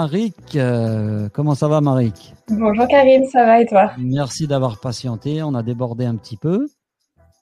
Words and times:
Marik. 0.00 0.56
Euh, 0.56 1.28
comment 1.30 1.54
ça 1.54 1.68
va, 1.68 1.82
Marik 1.82 2.32
Bonjour 2.48 2.88
Karine, 2.88 3.26
ça 3.26 3.44
va 3.44 3.60
et 3.60 3.66
toi? 3.66 3.92
Merci 3.98 4.46
d'avoir 4.46 4.80
patienté. 4.80 5.42
On 5.42 5.54
a 5.54 5.62
débordé 5.62 6.06
un 6.06 6.16
petit 6.16 6.38
peu. 6.38 6.68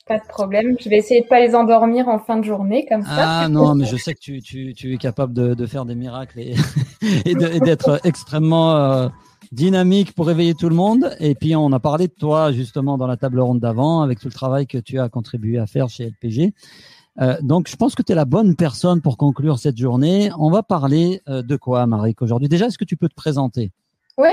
Pas 0.09 0.19
de 0.19 0.27
problème. 0.29 0.75
Je 0.81 0.89
vais 0.89 0.97
essayer 0.97 1.21
de 1.21 1.29
pas 1.29 1.39
les 1.39 1.55
endormir 1.55 2.09
en 2.09 2.19
fin 2.19 2.37
de 2.37 2.43
journée 2.43 2.85
comme 2.89 3.03
ça. 3.03 3.43
Ah 3.45 3.49
non, 3.49 3.77
mais 3.77 3.85
je 3.85 3.97
sais 3.97 4.13
que 4.13 4.19
tu, 4.19 4.43
tu, 4.43 4.75
tu 4.75 4.93
es 4.93 4.97
capable 4.97 5.35
de, 5.35 5.55
de, 5.55 5.67
faire 5.67 5.85
des 5.85 5.95
miracles 5.95 6.41
et, 6.41 6.57
et 7.27 7.37
d'être 7.37 8.01
extrêmement 8.03 8.75
euh, 8.75 9.09
dynamique 9.53 10.13
pour 10.17 10.27
réveiller 10.27 10.55
tout 10.55 10.69
le 10.69 10.75
monde. 10.75 11.15
Et 11.21 11.37
puis 11.37 11.55
on 11.55 11.71
a 11.71 11.79
parlé 11.79 12.09
de 12.09 12.15
toi 12.19 12.51
justement 12.51 12.99
dans 12.99 13.07
la 13.07 13.17
table 13.17 13.39
ronde 13.39 13.61
d'avant 13.61 14.01
avec 14.03 14.19
tout 14.19 14.27
le 14.27 14.33
travail 14.33 14.67
que 14.67 14.79
tu 14.79 14.99
as 14.99 15.09
contribué 15.09 15.59
à 15.59 15.67
faire 15.69 15.89
chez 15.89 16.07
LPG. 16.07 16.55
Euh, 17.21 17.37
donc, 17.43 17.69
je 17.69 17.77
pense 17.77 17.95
que 17.95 18.03
tu 18.03 18.13
es 18.13 18.15
la 18.15 18.25
bonne 18.25 18.55
personne 18.57 19.01
pour 19.01 19.17
conclure 19.17 19.59
cette 19.59 19.77
journée. 19.77 20.31
On 20.39 20.51
va 20.51 20.63
parler 20.63 21.21
euh, 21.29 21.43
de 21.43 21.57
quoi, 21.57 21.87
Marik, 21.87 22.23
aujourd'hui? 22.23 22.49
Déjà, 22.49 22.67
est-ce 22.67 22.79
que 22.79 22.85
tu 22.85 22.97
peux 22.97 23.09
te 23.09 23.15
présenter? 23.15 23.73
Oui. 24.17 24.31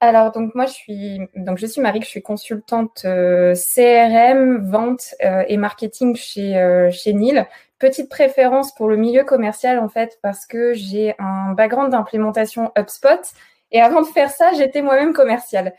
Alors, 0.00 0.32
donc 0.32 0.54
moi, 0.56 0.66
je 0.66 0.72
suis 0.72 1.20
donc 1.36 1.58
je 1.58 1.66
suis 1.66 1.80
Marie, 1.80 2.02
je 2.02 2.08
suis 2.08 2.22
consultante 2.22 3.02
euh, 3.04 3.54
CRM, 3.54 4.68
vente 4.68 5.14
et 5.20 5.56
marketing 5.56 6.16
chez 6.16 6.88
chez 6.90 7.12
Nil. 7.12 7.46
Petite 7.78 8.08
préférence 8.08 8.74
pour 8.74 8.88
le 8.88 8.96
milieu 8.96 9.22
commercial 9.22 9.78
en 9.78 9.88
fait 9.88 10.18
parce 10.20 10.44
que 10.44 10.72
j'ai 10.72 11.14
un 11.20 11.52
background 11.52 11.92
d'implémentation 11.92 12.72
HubSpot 12.76 13.32
et 13.72 13.80
avant 13.80 14.02
de 14.02 14.06
faire 14.06 14.30
ça, 14.30 14.52
j'étais 14.54 14.82
moi-même 14.82 15.12
commerciale. 15.12 15.72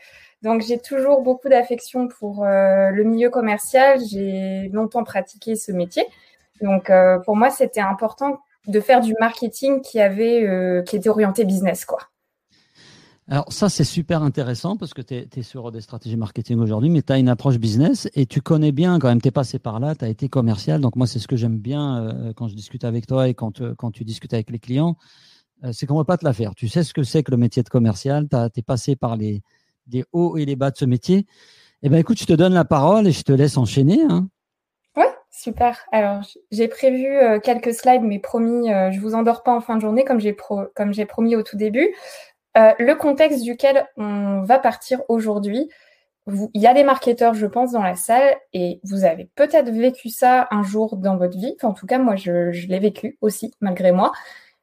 Donc 0.44 0.60
j'ai 0.60 0.78
toujours 0.78 1.22
beaucoup 1.22 1.48
d'affection 1.48 2.06
pour 2.06 2.44
euh, 2.44 2.90
le 2.90 3.02
milieu 3.02 3.30
commercial. 3.30 3.98
J'ai 4.06 4.68
longtemps 4.72 5.02
pratiqué 5.02 5.56
ce 5.56 5.72
métier. 5.72 6.04
Donc 6.60 6.90
euh, 6.90 7.18
pour 7.20 7.34
moi, 7.34 7.48
c'était 7.48 7.80
important 7.80 8.38
de 8.68 8.78
faire 8.78 9.00
du 9.00 9.14
marketing 9.18 9.80
euh, 9.96 10.82
qui 10.82 10.96
était 10.96 11.08
orienté 11.08 11.44
business 11.44 11.84
quoi. 11.84 11.98
Alors 13.26 13.50
ça 13.50 13.70
c'est 13.70 13.84
super 13.84 14.22
intéressant 14.22 14.76
parce 14.76 14.92
que 14.92 15.00
tu 15.00 15.14
es, 15.14 15.42
sur 15.42 15.72
des 15.72 15.80
stratégies 15.80 16.18
marketing 16.18 16.58
aujourd'hui, 16.58 16.90
mais 16.90 17.00
tu 17.00 17.10
as 17.10 17.16
une 17.16 17.30
approche 17.30 17.56
business 17.56 18.06
et 18.12 18.26
tu 18.26 18.42
connais 18.42 18.70
bien 18.70 18.98
quand 18.98 19.08
même, 19.08 19.22
tu 19.22 19.28
es 19.28 19.30
passé 19.30 19.58
par 19.58 19.80
là, 19.80 19.94
tu 19.94 20.04
as 20.04 20.08
été 20.08 20.28
commercial. 20.28 20.82
Donc 20.82 20.94
moi 20.94 21.06
c'est 21.06 21.18
ce 21.18 21.26
que 21.26 21.36
j'aime 21.36 21.56
bien 21.56 22.32
quand 22.36 22.48
je 22.48 22.54
discute 22.54 22.84
avec 22.84 23.06
toi 23.06 23.28
et 23.28 23.32
quand, 23.32 23.62
quand 23.76 23.90
tu 23.90 24.04
discutes 24.04 24.34
avec 24.34 24.50
les 24.50 24.58
clients, 24.58 24.96
c'est 25.72 25.86
qu'on 25.86 25.94
ne 25.94 26.00
va 26.00 26.04
pas 26.04 26.18
te 26.18 26.24
la 26.26 26.34
faire. 26.34 26.54
Tu 26.54 26.68
sais 26.68 26.84
ce 26.84 26.92
que 26.92 27.02
c'est 27.02 27.22
que 27.22 27.30
le 27.30 27.38
métier 27.38 27.62
de 27.62 27.68
commercial, 27.70 28.28
tu 28.28 28.36
es 28.36 28.62
passé 28.62 28.94
par 28.94 29.16
les, 29.16 29.42
des 29.86 30.04
hauts 30.12 30.36
et 30.36 30.44
les 30.44 30.56
bas 30.56 30.70
de 30.70 30.76
ce 30.76 30.84
métier. 30.84 31.26
Eh 31.82 31.88
ben, 31.88 31.98
écoute, 31.98 32.18
je 32.18 32.24
te 32.24 32.32
donne 32.32 32.54
la 32.54 32.64
parole 32.64 33.06
et 33.06 33.12
je 33.12 33.22
te 33.22 33.32
laisse 33.32 33.58
enchaîner. 33.58 34.00
Hein. 34.08 34.28
Ouais, 34.96 35.12
super. 35.30 35.84
Alors, 35.92 36.22
j'ai 36.50 36.68
prévu 36.68 37.06
euh, 37.06 37.38
quelques 37.40 37.74
slides, 37.74 38.02
mais 38.02 38.18
promis, 38.18 38.72
euh, 38.72 38.90
je 38.90 39.00
vous 39.00 39.14
endors 39.14 39.42
pas 39.42 39.54
en 39.54 39.60
fin 39.60 39.76
de 39.76 39.80
journée, 39.80 40.04
comme 40.04 40.20
j'ai 40.20 40.32
promis 41.04 41.36
au 41.36 41.42
tout 41.42 41.56
début. 41.56 41.94
Euh, 42.56 42.72
le 42.78 42.94
contexte 42.94 43.42
duquel 43.42 43.86
on 43.96 44.42
va 44.42 44.58
partir 44.58 45.02
aujourd'hui. 45.08 45.68
Il 46.54 46.62
y 46.62 46.66
a 46.66 46.72
des 46.72 46.84
marketeurs, 46.84 47.34
je 47.34 47.44
pense, 47.46 47.72
dans 47.72 47.82
la 47.82 47.96
salle, 47.96 48.34
et 48.54 48.80
vous 48.84 49.04
avez 49.04 49.28
peut-être 49.34 49.68
vécu 49.70 50.08
ça 50.08 50.48
un 50.50 50.62
jour 50.62 50.96
dans 50.96 51.18
votre 51.18 51.36
vie. 51.36 51.54
En 51.62 51.74
tout 51.74 51.86
cas, 51.86 51.98
moi, 51.98 52.16
je 52.16 52.66
l'ai 52.66 52.78
vécu 52.78 53.18
aussi, 53.20 53.52
malgré 53.60 53.92
moi. 53.92 54.12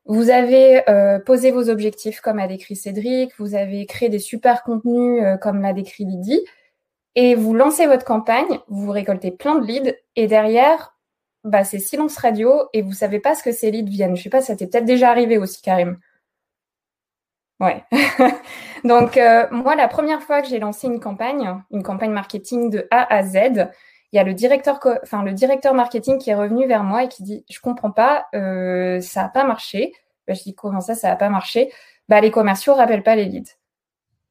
Vous 0.05 0.30
avez 0.30 0.89
euh, 0.89 1.19
posé 1.19 1.52
vos 1.52 1.69
objectifs 1.69 2.21
comme 2.21 2.39
a 2.39 2.47
décrit 2.47 2.75
Cédric, 2.75 3.31
vous 3.38 3.55
avez 3.55 3.85
créé 3.85 4.09
des 4.09 4.19
super 4.19 4.63
contenus 4.63 5.23
euh, 5.23 5.38
comme 5.38 5.61
l'a 5.61 5.73
décrit 5.73 6.05
Lydie, 6.05 6.43
et 7.16 7.35
vous 7.35 7.53
lancez 7.53 7.85
votre 7.85 8.05
campagne, 8.05 8.59
vous 8.67 8.91
récoltez 8.91 9.31
plein 9.31 9.55
de 9.55 9.66
leads, 9.66 9.93
et 10.16 10.27
derrière, 10.27 10.95
bah, 11.43 11.64
c'est 11.64 11.80
silence 11.80 12.17
radio, 12.17 12.64
et 12.73 12.81
vous 12.81 12.93
savez 12.93 13.20
pas 13.20 13.36
ce 13.36 13.43
que 13.43 13.52
ces 13.52 13.70
leads 13.71 13.92
viennent. 13.92 14.15
Je 14.15 14.23
sais 14.23 14.30
pas, 14.30 14.42
ça 14.42 14.55
t'est 14.55 14.67
peut-être 14.67 14.86
déjà 14.86 15.09
arrivé 15.09 15.37
aussi, 15.37 15.61
Karim. 15.61 15.99
Ouais. 17.59 17.83
Donc, 18.83 19.17
euh, 19.17 19.45
moi, 19.52 19.76
la 19.76 19.87
première 19.87 20.23
fois 20.23 20.42
que 20.42 20.47
j'ai 20.47 20.59
lancé 20.59 20.87
une 20.87 20.99
campagne, 20.99 21.61
une 21.70 21.83
campagne 21.83 22.11
marketing 22.11 22.71
de 22.71 22.87
A 22.89 23.14
à 23.14 23.23
Z, 23.23 23.70
il 24.11 24.17
y 24.17 24.20
a 24.20 24.23
le 24.23 24.33
directeur, 24.33 24.80
enfin 25.04 25.23
le 25.23 25.33
directeur 25.33 25.73
marketing 25.73 26.17
qui 26.17 26.30
est 26.30 26.36
revenu 26.36 26.67
vers 26.67 26.83
moi 26.83 27.04
et 27.04 27.08
qui 27.08 27.23
dit 27.23 27.45
je 27.49 27.60
comprends 27.60 27.92
pas, 27.92 28.27
euh, 28.36 28.99
ça 29.02 29.26
a 29.26 29.30
pas 29.30 29.44
marché. 29.44 29.94
Bah, 30.27 30.33
je 30.33 30.44
dis 30.44 30.55
comment 30.55 30.82
ça, 30.82 30.95
ça 30.95 31.11
a 31.11 31.16
pas 31.16 31.30
marché? 31.30 31.72
Bah 32.10 32.21
les 32.21 32.32
commerciaux 32.32 32.73
rappellent 32.73 33.04
pas 33.04 33.16
les 33.16 33.26
leads. 33.26 33.58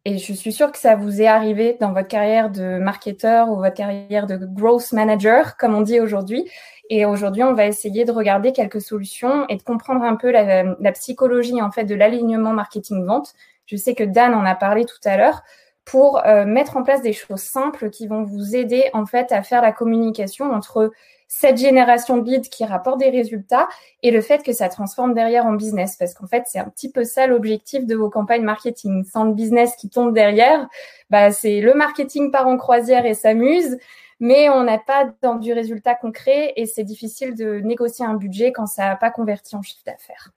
Et 0.06 0.18
je 0.18 0.32
suis 0.32 0.52
sûre 0.52 0.72
que 0.72 0.78
ça 0.78 0.96
vous 0.96 1.20
est 1.20 1.26
arrivé 1.26 1.76
dans 1.78 1.92
votre 1.92 2.08
carrière 2.08 2.50
de 2.50 2.78
marketeur 2.78 3.50
ou 3.50 3.56
votre 3.56 3.74
carrière 3.74 4.26
de 4.26 4.36
growth 4.36 4.92
manager, 4.92 5.56
comme 5.58 5.74
on 5.74 5.82
dit 5.82 6.00
aujourd'hui. 6.00 6.50
Et 6.88 7.04
aujourd'hui, 7.04 7.42
on 7.42 7.52
va 7.52 7.66
essayer 7.66 8.04
de 8.04 8.12
regarder 8.12 8.52
quelques 8.52 8.80
solutions 8.80 9.46
et 9.48 9.56
de 9.56 9.62
comprendre 9.62 10.02
un 10.02 10.16
peu 10.16 10.30
la, 10.30 10.62
la 10.62 10.92
psychologie 10.92 11.60
en 11.60 11.70
fait 11.70 11.84
de 11.84 11.94
l'alignement 11.94 12.52
marketing 12.52 13.04
vente. 13.04 13.34
Je 13.66 13.76
sais 13.76 13.94
que 13.94 14.04
Dan 14.04 14.34
en 14.34 14.44
a 14.44 14.54
parlé 14.54 14.84
tout 14.84 14.98
à 15.04 15.16
l'heure 15.16 15.42
pour 15.84 16.24
euh, 16.26 16.44
mettre 16.44 16.76
en 16.76 16.82
place 16.82 17.02
des 17.02 17.12
choses 17.12 17.40
simples 17.40 17.90
qui 17.90 18.06
vont 18.06 18.22
vous 18.22 18.54
aider 18.54 18.90
en 18.92 19.06
fait 19.06 19.32
à 19.32 19.42
faire 19.42 19.62
la 19.62 19.72
communication 19.72 20.52
entre 20.52 20.92
cette 21.32 21.58
génération 21.58 22.16
de 22.16 22.28
leads 22.28 22.48
qui 22.50 22.64
rapporte 22.64 22.98
des 22.98 23.08
résultats 23.08 23.68
et 24.02 24.10
le 24.10 24.20
fait 24.20 24.42
que 24.42 24.52
ça 24.52 24.68
transforme 24.68 25.14
derrière 25.14 25.46
en 25.46 25.52
business. 25.52 25.96
Parce 25.96 26.12
qu'en 26.12 26.26
fait, 26.26 26.42
c'est 26.46 26.58
un 26.58 26.68
petit 26.68 26.90
peu 26.90 27.04
ça 27.04 27.28
l'objectif 27.28 27.86
de 27.86 27.94
vos 27.94 28.10
campagnes 28.10 28.42
marketing. 28.42 29.04
Sans 29.04 29.24
le 29.24 29.32
business 29.32 29.76
qui 29.76 29.88
tombe 29.88 30.12
derrière, 30.12 30.68
bah, 31.08 31.30
c'est 31.30 31.60
le 31.60 31.72
marketing 31.74 32.32
part 32.32 32.48
en 32.48 32.56
croisière 32.56 33.06
et 33.06 33.14
s'amuse, 33.14 33.78
mais 34.18 34.50
on 34.50 34.64
n'a 34.64 34.78
pas 34.78 35.08
dans 35.22 35.36
du 35.36 35.52
résultat 35.52 35.94
concret 35.94 36.52
et 36.56 36.66
c'est 36.66 36.82
difficile 36.82 37.36
de 37.36 37.60
négocier 37.60 38.04
un 38.04 38.14
budget 38.14 38.50
quand 38.50 38.66
ça 38.66 38.86
n'a 38.86 38.96
pas 38.96 39.10
converti 39.10 39.54
en 39.54 39.62
chiffre 39.62 39.84
d'affaires. 39.86 40.32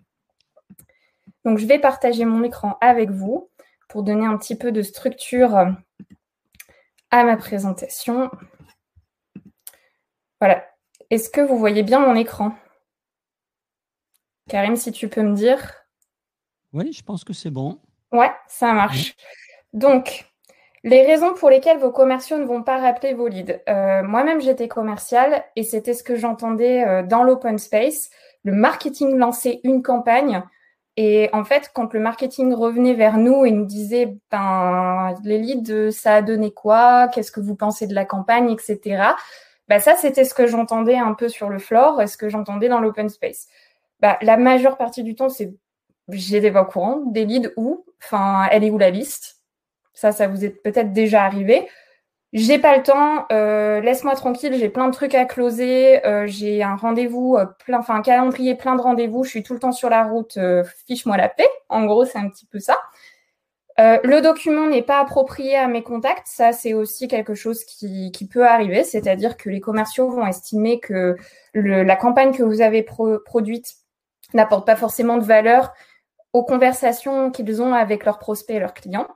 Donc, 1.43 1.57
je 1.57 1.65
vais 1.65 1.79
partager 1.79 2.23
mon 2.23 2.43
écran 2.43 2.77
avec 2.81 3.09
vous 3.09 3.49
pour 3.93 4.01
donner 4.01 4.25
un 4.25 4.37
petit 4.37 4.55
peu 4.55 4.71
de 4.71 4.81
structure 4.81 5.55
à 7.11 7.23
ma 7.23 7.37
présentation. 7.37 8.31
Voilà. 10.41 10.65
Est-ce 11.11 11.29
que 11.29 11.41
vous 11.41 11.59
voyez 11.59 11.83
bien 11.83 11.99
mon 11.99 12.15
écran? 12.15 12.55
Karim, 14.49 14.77
si 14.77 14.91
tu 14.91 15.09
peux 15.09 15.21
me 15.21 15.35
dire. 15.35 15.85
Oui, 16.73 16.91
je 16.91 17.03
pense 17.03 17.23
que 17.23 17.33
c'est 17.33 17.51
bon. 17.51 17.79
Ouais, 18.11 18.31
ça 18.47 18.73
marche. 18.73 19.15
Donc, 19.73 20.25
les 20.83 21.05
raisons 21.05 21.35
pour 21.35 21.51
lesquelles 21.51 21.77
vos 21.77 21.91
commerciaux 21.91 22.39
ne 22.39 22.45
vont 22.45 22.63
pas 22.63 22.79
rappeler 22.79 23.13
vos 23.13 23.27
leads. 23.27 23.61
Euh, 23.69 24.01
moi-même, 24.01 24.41
j'étais 24.41 24.67
commerciale 24.67 25.45
et 25.55 25.61
c'était 25.61 25.93
ce 25.93 26.01
que 26.01 26.15
j'entendais 26.15 26.83
euh, 26.83 27.03
dans 27.03 27.21
l'open 27.21 27.59
space. 27.59 28.09
Le 28.43 28.53
marketing 28.53 29.17
lançait 29.17 29.61
une 29.63 29.83
campagne 29.83 30.43
et 30.95 31.29
en 31.33 31.43
fait, 31.43 31.71
quand 31.73 31.93
le 31.93 31.99
marketing 31.99 32.53
revenait 32.53 32.93
vers 32.93 33.17
nous 33.17 33.45
et 33.45 33.51
nous 33.51 33.65
disait, 33.65 34.15
ben, 34.29 35.15
les 35.23 35.39
leads, 35.39 35.91
ça 35.91 36.15
a 36.15 36.21
donné 36.21 36.51
quoi? 36.51 37.07
Qu'est-ce 37.07 37.31
que 37.31 37.39
vous 37.39 37.55
pensez 37.55 37.87
de 37.87 37.95
la 37.95 38.05
campagne, 38.05 38.51
etc. 38.51 39.03
Ben, 39.67 39.79
ça, 39.79 39.95
c'était 39.95 40.23
ce 40.23 40.35
que 40.35 40.45
j'entendais 40.45 40.97
un 40.97 41.13
peu 41.13 41.29
sur 41.29 41.49
le 41.49 41.57
floor 41.57 42.01
et 42.01 42.07
ce 42.07 42.17
que 42.17 42.29
j'entendais 42.29 42.69
dans 42.69 42.79
l'open 42.79 43.09
space. 43.09 43.47
Ben, 44.01 44.17
la 44.21 44.37
majeure 44.37 44.77
partie 44.77 45.01
du 45.01 45.15
temps, 45.15 45.29
c'est, 45.29 45.53
j'étais 46.09 46.51
pas 46.51 46.61
au 46.61 46.65
courant 46.65 46.97
des 47.07 47.25
leads 47.25 47.51
où, 47.57 47.85
enfin, 48.03 48.47
elle 48.51 48.63
est 48.63 48.69
où 48.69 48.77
la 48.77 48.91
liste? 48.91 49.41
Ça, 49.93 50.11
ça 50.11 50.27
vous 50.27 50.45
est 50.45 50.49
peut-être 50.49 50.93
déjà 50.93 51.23
arrivé 51.23 51.67
j'ai 52.33 52.57
pas 52.57 52.75
le 52.75 52.81
temps, 52.81 53.27
euh, 53.31 53.79
laisse-moi 53.79 54.15
tranquille, 54.15 54.55
j'ai 54.57 54.69
plein 54.69 54.87
de 54.87 54.93
trucs 54.93 55.13
à 55.13 55.25
closer, 55.25 56.03
euh, 56.03 56.25
j'ai 56.25 56.63
un 56.63 56.75
rendez-vous 56.75 57.35
euh, 57.37 57.45
plein, 57.63 57.77
enfin 57.77 57.93
un 57.93 58.01
calendrier 58.01 58.55
plein 58.55 58.75
de 58.75 58.81
rendez-vous, 58.81 59.23
je 59.23 59.29
suis 59.29 59.43
tout 59.43 59.53
le 59.53 59.59
temps 59.59 59.71
sur 59.71 59.87
la 59.87 60.03
route, 60.03 60.39
fiche-moi 60.87 61.15
la 61.15 61.29
paix. 61.29 61.47
En 61.69 61.85
gros, 61.85 62.05
c'est 62.05 62.17
un 62.17 62.27
petit 62.29 62.47
peu 62.47 62.59
ça. 62.59 62.75
le 63.77 64.19
document 64.21 64.67
n'est 64.67 64.81
pas 64.81 64.99
approprié 64.99 65.55
à 65.57 65.67
mes 65.67 65.83
contacts, 65.83 66.27
ça 66.27 66.53
c'est 66.53 66.73
aussi 66.73 67.07
quelque 67.07 67.35
chose 67.35 67.63
qui, 67.65 68.11
qui 68.11 68.27
peut 68.27 68.47
arriver, 68.47 68.83
c'est-à-dire 68.83 69.37
que 69.37 69.49
les 69.51 69.59
commerciaux 69.59 70.09
vont 70.09 70.25
estimer 70.25 70.79
que 70.79 71.15
le, 71.53 71.83
la 71.83 71.95
campagne 71.95 72.33
que 72.33 72.43
vous 72.43 72.61
avez 72.61 72.83
produite 72.83 73.75
n'apporte 74.33 74.65
pas 74.65 74.75
forcément 74.75 75.17
de 75.17 75.23
valeur 75.23 75.73
aux 76.33 76.43
conversations 76.43 77.29
qu'ils 77.29 77.61
ont 77.61 77.75
avec 77.75 78.05
leurs 78.05 78.17
prospects 78.17 78.55
et 78.55 78.59
leurs 78.59 78.73
clients. 78.73 79.07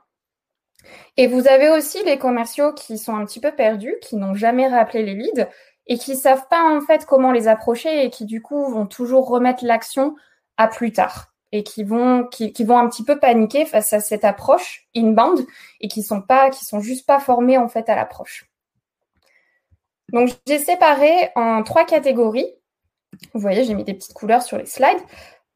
Et 1.16 1.26
vous 1.26 1.48
avez 1.48 1.68
aussi 1.70 2.02
les 2.04 2.18
commerciaux 2.18 2.72
qui 2.72 2.98
sont 2.98 3.14
un 3.14 3.24
petit 3.24 3.40
peu 3.40 3.52
perdus, 3.52 3.96
qui 4.02 4.16
n'ont 4.16 4.34
jamais 4.34 4.68
rappelé 4.68 5.02
les 5.02 5.14
leads 5.14 5.48
et 5.86 5.98
qui 5.98 6.16
savent 6.16 6.46
pas 6.48 6.62
en 6.62 6.80
fait 6.80 7.06
comment 7.06 7.32
les 7.32 7.48
approcher 7.48 8.04
et 8.04 8.10
qui 8.10 8.24
du 8.24 8.42
coup 8.42 8.70
vont 8.70 8.86
toujours 8.86 9.28
remettre 9.28 9.64
l'action 9.64 10.14
à 10.56 10.68
plus 10.68 10.92
tard 10.92 11.32
et 11.50 11.62
qui 11.62 11.82
vont 11.82 12.26
qui, 12.26 12.52
vont 12.64 12.78
un 12.78 12.88
petit 12.88 13.04
peu 13.04 13.18
paniquer 13.18 13.64
face 13.64 13.92
à 13.92 14.00
cette 14.00 14.24
approche 14.24 14.86
inbound 14.94 15.46
et 15.80 15.88
qui 15.88 16.02
sont 16.02 16.22
sont 16.52 16.80
juste 16.80 17.06
pas 17.06 17.20
formés 17.20 17.58
en 17.58 17.68
fait 17.68 17.88
à 17.88 17.96
l'approche. 17.96 18.46
Donc 20.12 20.30
j'ai 20.46 20.58
séparé 20.58 21.30
en 21.34 21.62
trois 21.62 21.84
catégories. 21.84 22.52
Vous 23.34 23.40
voyez, 23.40 23.64
j'ai 23.64 23.74
mis 23.74 23.84
des 23.84 23.94
petites 23.94 24.14
couleurs 24.14 24.42
sur 24.42 24.58
les 24.58 24.66
slides. 24.66 25.00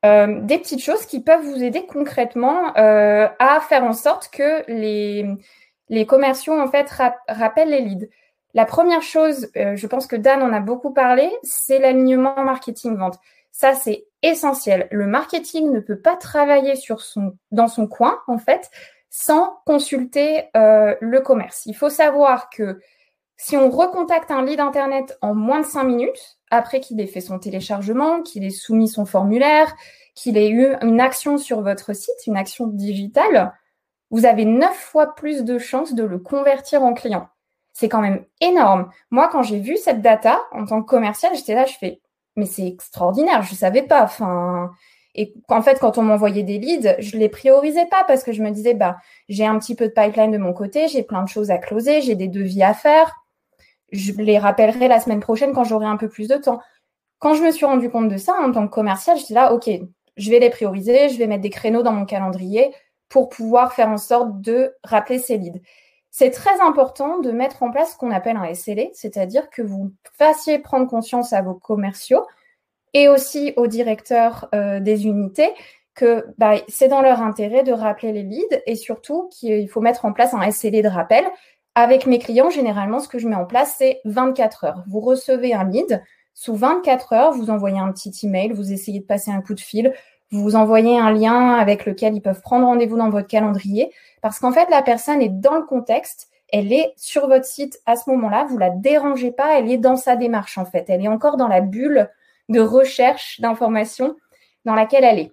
Euh, 0.04 0.40
des 0.40 0.58
petites 0.58 0.82
choses 0.82 1.06
qui 1.06 1.20
peuvent 1.20 1.44
vous 1.44 1.62
aider 1.62 1.86
concrètement 1.86 2.76
euh, 2.76 3.28
à 3.38 3.60
faire 3.60 3.84
en 3.84 3.92
sorte 3.92 4.30
que 4.30 4.64
les, 4.66 5.24
les 5.88 6.06
commerciaux 6.06 6.60
en 6.60 6.68
fait 6.68 6.90
rappellent 7.28 7.70
les 7.70 7.82
leads. 7.82 8.08
La 8.54 8.64
première 8.64 9.02
chose, 9.02 9.48
euh, 9.56 9.76
je 9.76 9.86
pense 9.86 10.08
que 10.08 10.16
Dan 10.16 10.42
en 10.42 10.52
a 10.52 10.58
beaucoup 10.58 10.92
parlé, 10.92 11.30
c'est 11.44 11.78
l'alignement 11.78 12.42
marketing 12.42 12.96
vente. 12.96 13.18
Ça, 13.52 13.74
c'est 13.74 14.06
essentiel. 14.22 14.88
Le 14.90 15.06
marketing 15.06 15.70
ne 15.70 15.78
peut 15.78 16.00
pas 16.00 16.16
travailler 16.16 16.74
sur 16.74 17.00
son, 17.00 17.36
dans 17.52 17.68
son 17.68 17.86
coin, 17.86 18.18
en 18.26 18.38
fait, 18.38 18.70
sans 19.08 19.60
consulter 19.66 20.48
le 20.54 21.18
commerce. 21.18 21.66
Il 21.66 21.74
faut 21.74 21.90
savoir 21.90 22.48
que 22.48 22.80
si 23.44 23.56
on 23.56 23.70
recontacte 23.70 24.30
un 24.30 24.44
lead 24.44 24.60
Internet 24.60 25.18
en 25.20 25.34
moins 25.34 25.58
de 25.58 25.66
5 25.66 25.82
minutes, 25.82 26.38
après 26.52 26.78
qu'il 26.78 27.00
ait 27.00 27.08
fait 27.08 27.20
son 27.20 27.40
téléchargement, 27.40 28.22
qu'il 28.22 28.44
ait 28.44 28.50
soumis 28.50 28.86
son 28.86 29.04
formulaire, 29.04 29.74
qu'il 30.14 30.36
ait 30.36 30.48
eu 30.48 30.76
une 30.80 31.00
action 31.00 31.38
sur 31.38 31.60
votre 31.60 31.92
site, 31.92 32.14
une 32.28 32.36
action 32.36 32.68
digitale, 32.68 33.52
vous 34.10 34.26
avez 34.26 34.44
9 34.44 34.72
fois 34.72 35.16
plus 35.16 35.42
de 35.42 35.58
chances 35.58 35.92
de 35.92 36.04
le 36.04 36.20
convertir 36.20 36.84
en 36.84 36.94
client. 36.94 37.30
C'est 37.72 37.88
quand 37.88 38.00
même 38.00 38.24
énorme. 38.40 38.88
Moi, 39.10 39.28
quand 39.32 39.42
j'ai 39.42 39.58
vu 39.58 39.76
cette 39.76 40.02
data 40.02 40.40
en 40.52 40.64
tant 40.64 40.80
que 40.80 40.86
commercial, 40.86 41.34
j'étais 41.34 41.56
là, 41.56 41.66
je 41.66 41.74
fais, 41.74 42.00
mais 42.36 42.46
c'est 42.46 42.68
extraordinaire, 42.68 43.42
je 43.42 43.56
savais 43.56 43.82
pas. 43.82 44.04
Enfin, 44.04 44.70
et 45.16 45.34
en 45.48 45.62
fait, 45.62 45.80
quand 45.80 45.98
on 45.98 46.02
m'envoyait 46.02 46.44
des 46.44 46.58
leads, 46.58 46.94
je 47.00 47.16
les 47.16 47.28
priorisais 47.28 47.86
pas 47.86 48.04
parce 48.04 48.22
que 48.22 48.30
je 48.30 48.40
me 48.40 48.52
disais, 48.52 48.74
bah, 48.74 48.98
j'ai 49.28 49.46
un 49.46 49.58
petit 49.58 49.74
peu 49.74 49.88
de 49.88 49.92
pipeline 49.92 50.30
de 50.30 50.38
mon 50.38 50.52
côté, 50.52 50.86
j'ai 50.86 51.02
plein 51.02 51.24
de 51.24 51.28
choses 51.28 51.50
à 51.50 51.58
closer, 51.58 52.02
j'ai 52.02 52.14
des 52.14 52.28
devis 52.28 52.62
à 52.62 52.72
faire. 52.72 53.18
Je 53.92 54.12
les 54.12 54.38
rappellerai 54.38 54.88
la 54.88 55.00
semaine 55.00 55.20
prochaine 55.20 55.52
quand 55.52 55.64
j'aurai 55.64 55.86
un 55.86 55.96
peu 55.96 56.08
plus 56.08 56.28
de 56.28 56.36
temps. 56.36 56.60
Quand 57.18 57.34
je 57.34 57.42
me 57.42 57.52
suis 57.52 57.66
rendu 57.66 57.88
compte 57.90 58.08
de 58.08 58.16
ça 58.16 58.34
en 58.40 58.50
tant 58.50 58.66
que 58.66 58.72
commercial, 58.72 59.16
j'étais 59.16 59.34
là, 59.34 59.52
OK, 59.52 59.70
je 60.16 60.30
vais 60.30 60.40
les 60.40 60.50
prioriser, 60.50 61.08
je 61.08 61.18
vais 61.18 61.26
mettre 61.26 61.42
des 61.42 61.50
créneaux 61.50 61.82
dans 61.82 61.92
mon 61.92 62.04
calendrier 62.04 62.74
pour 63.08 63.28
pouvoir 63.28 63.72
faire 63.74 63.88
en 63.88 63.98
sorte 63.98 64.40
de 64.40 64.74
rappeler 64.82 65.18
ces 65.18 65.36
leads. 65.36 65.60
C'est 66.10 66.30
très 66.30 66.60
important 66.60 67.18
de 67.20 67.30
mettre 67.30 67.62
en 67.62 67.70
place 67.70 67.92
ce 67.92 67.96
qu'on 67.96 68.10
appelle 68.10 68.36
un 68.36 68.52
SLA, 68.52 68.84
c'est-à-dire 68.92 69.50
que 69.50 69.62
vous 69.62 69.92
fassiez 70.18 70.58
prendre 70.58 70.86
conscience 70.86 71.32
à 71.32 71.40
vos 71.42 71.54
commerciaux 71.54 72.26
et 72.92 73.08
aussi 73.08 73.54
aux 73.56 73.66
directeurs 73.66 74.48
euh, 74.54 74.80
des 74.80 75.06
unités 75.06 75.50
que 75.94 76.26
bah, 76.38 76.54
c'est 76.68 76.88
dans 76.88 77.02
leur 77.02 77.20
intérêt 77.20 77.62
de 77.62 77.72
rappeler 77.72 78.12
les 78.12 78.22
leads 78.22 78.62
et 78.66 78.76
surtout 78.76 79.28
qu'il 79.30 79.68
faut 79.68 79.80
mettre 79.80 80.04
en 80.04 80.12
place 80.12 80.34
un 80.34 80.50
SLA 80.50 80.82
de 80.82 80.88
rappel. 80.88 81.24
Avec 81.74 82.06
mes 82.06 82.18
clients, 82.18 82.50
généralement, 82.50 83.00
ce 83.00 83.08
que 83.08 83.18
je 83.18 83.26
mets 83.26 83.36
en 83.36 83.46
place, 83.46 83.76
c'est 83.78 84.00
24 84.04 84.64
heures. 84.64 84.84
Vous 84.88 85.00
recevez 85.00 85.54
un 85.54 85.64
lead, 85.64 86.02
sous 86.34 86.54
24 86.54 87.12
heures, 87.12 87.32
vous 87.32 87.50
envoyez 87.50 87.78
un 87.78 87.90
petit 87.92 88.12
email, 88.24 88.52
vous 88.52 88.72
essayez 88.72 89.00
de 89.00 89.06
passer 89.06 89.30
un 89.30 89.40
coup 89.40 89.54
de 89.54 89.60
fil, 89.60 89.94
vous 90.30 90.56
envoyez 90.56 90.98
un 90.98 91.10
lien 91.10 91.54
avec 91.54 91.84
lequel 91.84 92.14
ils 92.14 92.22
peuvent 92.22 92.40
prendre 92.40 92.66
rendez-vous 92.66 92.96
dans 92.96 93.10
votre 93.10 93.28
calendrier, 93.28 93.92
parce 94.22 94.38
qu'en 94.38 94.52
fait, 94.52 94.68
la 94.70 94.82
personne 94.82 95.20
est 95.20 95.28
dans 95.28 95.54
le 95.54 95.64
contexte, 95.64 96.28
elle 96.52 96.72
est 96.72 96.92
sur 96.96 97.28
votre 97.28 97.44
site 97.44 97.80
à 97.86 97.96
ce 97.96 98.08
moment-là, 98.10 98.46
vous 98.48 98.58
la 98.58 98.70
dérangez 98.70 99.30
pas, 99.30 99.58
elle 99.58 99.70
est 99.70 99.78
dans 99.78 99.96
sa 99.96 100.16
démarche 100.16 100.58
en 100.58 100.64
fait, 100.64 100.86
elle 100.88 101.02
est 101.02 101.08
encore 101.08 101.36
dans 101.36 101.48
la 101.48 101.60
bulle 101.60 102.10
de 102.48 102.60
recherche 102.60 103.40
d'informations 103.40 104.16
dans 104.64 104.74
laquelle 104.74 105.04
elle 105.04 105.18
est. 105.18 105.32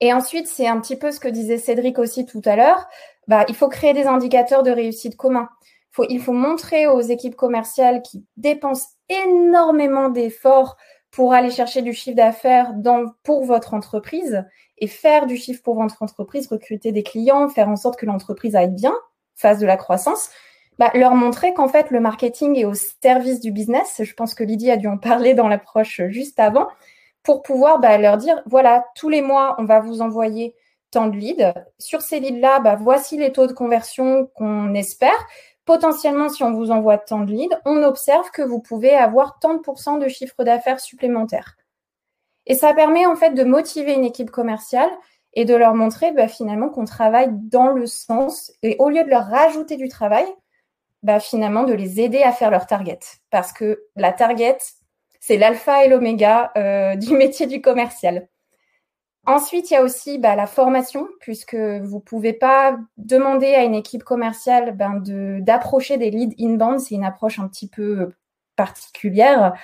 Et 0.00 0.12
ensuite, 0.12 0.48
c'est 0.48 0.66
un 0.66 0.80
petit 0.80 0.96
peu 0.96 1.12
ce 1.12 1.20
que 1.20 1.28
disait 1.28 1.58
Cédric 1.58 1.98
aussi 1.98 2.26
tout 2.26 2.42
à 2.44 2.56
l'heure, 2.56 2.86
bah, 3.28 3.44
il 3.48 3.54
faut 3.54 3.68
créer 3.68 3.92
des 3.92 4.06
indicateurs 4.06 4.62
de 4.62 4.70
réussite 4.70 5.16
communs. 5.16 5.48
Faut, 5.90 6.04
il 6.08 6.20
faut 6.20 6.32
montrer 6.32 6.86
aux 6.86 7.00
équipes 7.00 7.36
commerciales 7.36 8.02
qui 8.02 8.24
dépensent 8.36 8.88
énormément 9.08 10.08
d'efforts 10.08 10.76
pour 11.10 11.32
aller 11.32 11.50
chercher 11.50 11.82
du 11.82 11.92
chiffre 11.92 12.16
d'affaires 12.16 12.74
pour 13.22 13.44
votre 13.44 13.74
entreprise 13.74 14.44
et 14.78 14.88
faire 14.88 15.26
du 15.26 15.36
chiffre 15.36 15.62
pour 15.62 15.80
votre 15.80 16.02
entreprise, 16.02 16.48
recruter 16.48 16.90
des 16.90 17.04
clients, 17.04 17.48
faire 17.48 17.68
en 17.68 17.76
sorte 17.76 17.96
que 17.96 18.06
l'entreprise 18.06 18.56
aille 18.56 18.72
bien, 18.72 18.94
face 19.36 19.60
de 19.60 19.66
la 19.66 19.76
croissance, 19.76 20.30
bah, 20.78 20.90
leur 20.94 21.14
montrer 21.14 21.54
qu'en 21.54 21.68
fait, 21.68 21.92
le 21.92 22.00
marketing 22.00 22.58
est 22.58 22.64
au 22.64 22.74
service 22.74 23.38
du 23.38 23.52
business. 23.52 24.00
Je 24.02 24.14
pense 24.14 24.34
que 24.34 24.42
Lydie 24.42 24.72
a 24.72 24.76
dû 24.76 24.88
en 24.88 24.98
parler 24.98 25.34
dans 25.34 25.46
l'approche 25.46 26.02
juste 26.08 26.40
avant, 26.40 26.66
pour 27.22 27.42
pouvoir 27.42 27.78
bah, 27.78 27.96
leur 27.96 28.16
dire, 28.16 28.42
voilà, 28.46 28.84
tous 28.96 29.08
les 29.08 29.22
mois, 29.22 29.54
on 29.58 29.64
va 29.64 29.80
vous 29.80 30.02
envoyer 30.02 30.54
tant 30.94 31.08
de 31.08 31.16
leads. 31.16 31.52
Sur 31.78 32.00
ces 32.02 32.20
leads-là, 32.20 32.60
bah, 32.60 32.76
voici 32.76 33.16
les 33.16 33.32
taux 33.32 33.46
de 33.46 33.52
conversion 33.52 34.30
qu'on 34.34 34.74
espère. 34.74 35.26
Potentiellement, 35.64 36.28
si 36.28 36.42
on 36.42 36.52
vous 36.52 36.70
envoie 36.70 36.98
tant 36.98 37.20
de 37.20 37.32
leads, 37.32 37.56
on 37.64 37.82
observe 37.82 38.30
que 38.30 38.42
vous 38.42 38.60
pouvez 38.60 38.90
avoir 38.90 39.38
tant 39.40 39.54
de 39.54 39.60
pourcents 39.60 39.98
de 39.98 40.08
chiffre 40.08 40.44
d'affaires 40.44 40.80
supplémentaire. 40.80 41.56
Et 42.46 42.54
ça 42.54 42.74
permet 42.74 43.06
en 43.06 43.16
fait 43.16 43.30
de 43.30 43.44
motiver 43.44 43.94
une 43.94 44.04
équipe 44.04 44.30
commerciale 44.30 44.90
et 45.32 45.44
de 45.44 45.54
leur 45.54 45.74
montrer 45.74 46.12
bah, 46.12 46.28
finalement 46.28 46.68
qu'on 46.68 46.84
travaille 46.84 47.30
dans 47.32 47.68
le 47.68 47.86
sens, 47.86 48.52
et 48.62 48.76
au 48.78 48.88
lieu 48.88 49.02
de 49.02 49.10
leur 49.10 49.26
rajouter 49.26 49.76
du 49.76 49.88
travail, 49.88 50.26
bah, 51.02 51.18
finalement 51.18 51.64
de 51.64 51.72
les 51.72 52.00
aider 52.00 52.22
à 52.22 52.32
faire 52.32 52.50
leur 52.50 52.66
target. 52.66 53.00
Parce 53.30 53.52
que 53.52 53.84
la 53.96 54.12
target, 54.12 54.58
c'est 55.18 55.38
l'alpha 55.38 55.84
et 55.84 55.88
l'oméga 55.88 56.52
euh, 56.56 56.94
du 56.96 57.14
métier 57.14 57.46
du 57.46 57.60
commercial. 57.60 58.28
Ensuite, 59.26 59.70
il 59.70 59.74
y 59.74 59.76
a 59.76 59.82
aussi 59.82 60.18
bah, 60.18 60.36
la 60.36 60.46
formation, 60.46 61.08
puisque 61.20 61.54
vous 61.54 62.00
pouvez 62.00 62.34
pas 62.34 62.78
demander 62.98 63.54
à 63.54 63.64
une 63.64 63.74
équipe 63.74 64.04
commerciale 64.04 64.76
ben, 64.76 65.02
d'approcher 65.40 65.96
des 65.96 66.10
leads 66.10 66.34
inbound. 66.38 66.80
C'est 66.80 66.94
une 66.94 67.04
approche 67.04 67.38
un 67.38 67.48
petit 67.48 67.68
peu 67.68 68.12
particulière. 68.56 69.54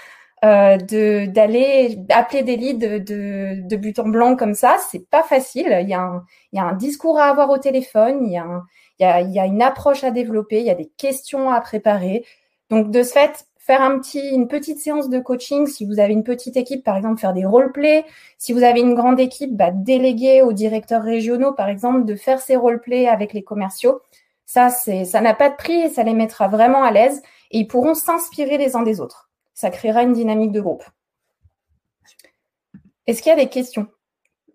Euh, 0.42 0.78
de 0.78 1.26
d'aller 1.26 1.98
appeler 2.08 2.42
des 2.42 2.56
leads 2.56 2.78
de, 2.78 3.60
de, 3.68 3.76
but 3.76 3.98
en 3.98 4.08
blanc 4.08 4.36
comme 4.36 4.54
ça, 4.54 4.78
c'est 4.90 5.06
pas 5.10 5.22
facile. 5.22 5.78
Il 5.82 5.88
y, 5.90 5.92
a 5.92 6.00
un, 6.00 6.24
il 6.52 6.56
y 6.56 6.60
a 6.60 6.64
un 6.64 6.72
discours 6.72 7.18
à 7.18 7.24
avoir 7.24 7.50
au 7.50 7.58
téléphone, 7.58 8.24
il 8.24 8.32
y, 8.32 8.38
a 8.38 8.62
il, 8.98 9.02
y 9.02 9.06
a, 9.06 9.20
il 9.20 9.32
y 9.32 9.38
a 9.38 9.44
une 9.44 9.60
approche 9.60 10.02
à 10.02 10.10
développer, 10.10 10.60
il 10.60 10.66
y 10.66 10.70
a 10.70 10.74
des 10.74 10.88
questions 10.96 11.50
à 11.50 11.60
préparer. 11.60 12.24
Donc 12.70 12.90
de 12.90 13.02
ce 13.02 13.12
fait, 13.12 13.44
faire 13.70 13.88
une 14.14 14.48
petite 14.48 14.80
séance 14.80 15.08
de 15.08 15.20
coaching, 15.20 15.68
si 15.68 15.86
vous 15.86 16.00
avez 16.00 16.12
une 16.12 16.24
petite 16.24 16.56
équipe, 16.56 16.82
par 16.82 16.96
exemple, 16.96 17.20
faire 17.20 17.32
des 17.32 17.44
role-play. 17.44 18.04
Si 18.36 18.52
vous 18.52 18.64
avez 18.64 18.80
une 18.80 18.96
grande 18.96 19.20
équipe, 19.20 19.56
bah, 19.56 19.70
déléguer 19.70 20.42
aux 20.42 20.52
directeurs 20.52 21.04
régionaux, 21.04 21.52
par 21.52 21.68
exemple, 21.68 22.04
de 22.04 22.16
faire 22.16 22.40
ces 22.40 22.56
role-play 22.56 23.06
avec 23.06 23.32
les 23.32 23.44
commerciaux. 23.44 24.00
Ça, 24.44 24.70
c'est, 24.70 25.04
ça 25.04 25.20
n'a 25.20 25.34
pas 25.34 25.50
de 25.50 25.54
prix 25.54 25.82
et 25.82 25.88
ça 25.88 26.02
les 26.02 26.14
mettra 26.14 26.48
vraiment 26.48 26.82
à 26.82 26.90
l'aise 26.90 27.22
et 27.52 27.58
ils 27.58 27.68
pourront 27.68 27.94
s'inspirer 27.94 28.58
les 28.58 28.74
uns 28.74 28.82
des 28.82 29.00
autres. 29.00 29.30
Ça 29.54 29.70
créera 29.70 30.02
une 30.02 30.14
dynamique 30.14 30.50
de 30.50 30.60
groupe. 30.60 30.82
Est-ce 33.06 33.22
qu'il 33.22 33.30
y 33.30 33.32
a 33.32 33.38
des 33.38 33.48
questions? 33.48 33.86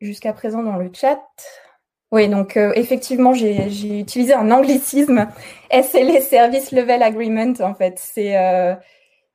Jusqu'à 0.02 0.34
présent 0.34 0.62
dans 0.62 0.76
le 0.76 0.92
chat 0.94 1.22
Oui, 2.12 2.28
donc 2.28 2.58
euh, 2.58 2.74
effectivement, 2.76 3.34
j'ai 3.34 4.00
utilisé 4.02 4.34
un 4.34 4.52
anglicisme, 4.52 5.30
SLA 5.72 6.20
Service 6.20 6.74
Level 6.74 7.02
Agreement, 7.02 7.54
en 7.62 7.74
fait. 7.76 7.98
C'est 7.98 8.38
euh, 8.38 8.76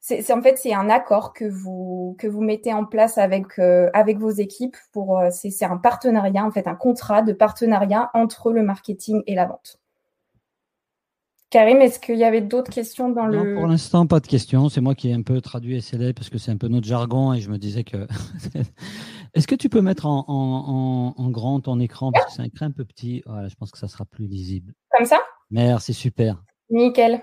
c'est 0.00 0.33
en 0.33 0.40
fait 0.40 0.57
c'est 0.57 0.73
un 0.73 0.88
accord 0.88 1.33
que 1.33 1.45
vous 1.45 2.16
que 2.19 2.26
vous 2.26 2.40
mettez 2.40 2.73
en 2.73 2.85
place 2.85 3.19
avec 3.19 3.59
euh, 3.59 3.90
avec 3.92 4.19
vos 4.19 4.30
équipes 4.30 4.76
pour 4.92 5.23
c'est 5.30 5.64
un 5.64 5.76
partenariat 5.76 6.45
en 6.45 6.50
fait 6.50 6.66
un 6.66 6.75
contrat 6.75 7.23
de 7.23 7.33
partenariat 7.33 8.11
entre 8.14 8.52
le 8.52 8.62
marketing 8.62 9.23
et 9.26 9.35
la 9.35 9.47
vente. 9.47 9.80
Karim, 11.50 11.78
est-ce 11.78 11.99
qu'il 11.99 12.16
y 12.16 12.23
avait 12.23 12.42
d'autres 12.42 12.71
questions 12.71 13.11
dans 13.11 13.26
non, 13.26 13.42
le... 13.42 13.54
Pour 13.54 13.66
l'instant, 13.66 14.07
pas 14.07 14.21
de 14.21 14.26
questions. 14.28 14.69
C'est 14.69 14.80
moi 14.80 14.95
qui 14.95 15.11
ai 15.11 15.14
un 15.14 15.23
peu 15.23 15.40
traduit 15.40 15.83
SLA 15.83 16.12
parce 16.12 16.30
que 16.30 16.38
c'est 16.38 16.52
un 16.52 16.57
peu 16.57 16.69
notre 16.69 16.87
jargon 16.87 17.33
et 17.33 17.40
je 17.40 17.50
me 17.50 17.59
disais 17.59 17.83
que. 17.83 18.07
est-ce 19.35 19.49
que 19.49 19.57
tu 19.57 19.69
peux 19.69 19.80
mettre 19.80 20.07
en, 20.07 20.25
en, 20.28 21.14
en, 21.16 21.30
grand 21.30 21.59
ton 21.59 21.80
écran? 21.80 22.12
Parce 22.12 22.26
que 22.26 22.33
c'est 22.33 22.42
un 22.42 22.45
écran 22.45 22.66
un 22.66 22.71
peu 22.71 22.85
petit 22.85 23.25
Voilà, 23.26 23.49
je 23.49 23.57
pense 23.57 23.73
que 23.73 23.78
ça 23.78 23.88
sera 23.88 24.04
plus 24.04 24.28
lisible. 24.28 24.75
Comme 24.97 25.07
ça? 25.07 25.19
Merci, 25.50 25.92
super. 25.92 26.40
Nickel. 26.71 27.21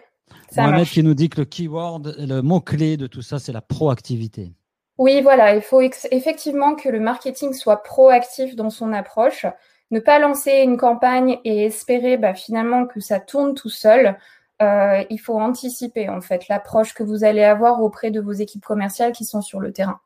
Ça 0.49 0.63
Mohamed 0.63 0.87
qui 0.87 1.03
nous 1.03 1.13
dit 1.13 1.29
que 1.29 1.41
le 1.41 1.45
keyword, 1.45 2.15
le 2.17 2.41
mot-clé 2.41 2.97
de 2.97 3.07
tout 3.07 3.21
ça, 3.21 3.39
c'est 3.39 3.51
la 3.51 3.61
proactivité. 3.61 4.53
Oui, 4.97 5.21
voilà, 5.21 5.55
il 5.55 5.61
faut 5.61 5.81
effectivement 5.81 6.75
que 6.75 6.89
le 6.89 6.99
marketing 6.99 7.53
soit 7.53 7.83
proactif 7.83 8.55
dans 8.55 8.69
son 8.69 8.93
approche 8.93 9.45
ne 9.91 9.99
pas 9.99 10.19
lancer 10.19 10.51
une 10.63 10.77
campagne 10.77 11.39
et 11.43 11.65
espérer 11.65 12.17
bah, 12.17 12.33
finalement 12.33 12.85
que 12.85 12.99
ça 12.99 13.19
tourne 13.19 13.53
tout 13.53 13.69
seul. 13.69 14.17
Euh, 14.61 15.03
il 15.09 15.19
faut 15.19 15.39
anticiper 15.39 16.09
en 16.09 16.19
fait 16.19 16.47
l'approche 16.47 16.93
que 16.93 17.03
vous 17.03 17.23
allez 17.23 17.43
avoir 17.43 17.81
auprès 17.81 18.11
de 18.11 18.19
vos 18.19 18.33
équipes 18.33 18.65
commerciales 18.65 19.11
qui 19.11 19.23
sont 19.23 19.41
sur 19.41 19.59
le 19.59 19.71
terrain. 19.71 19.99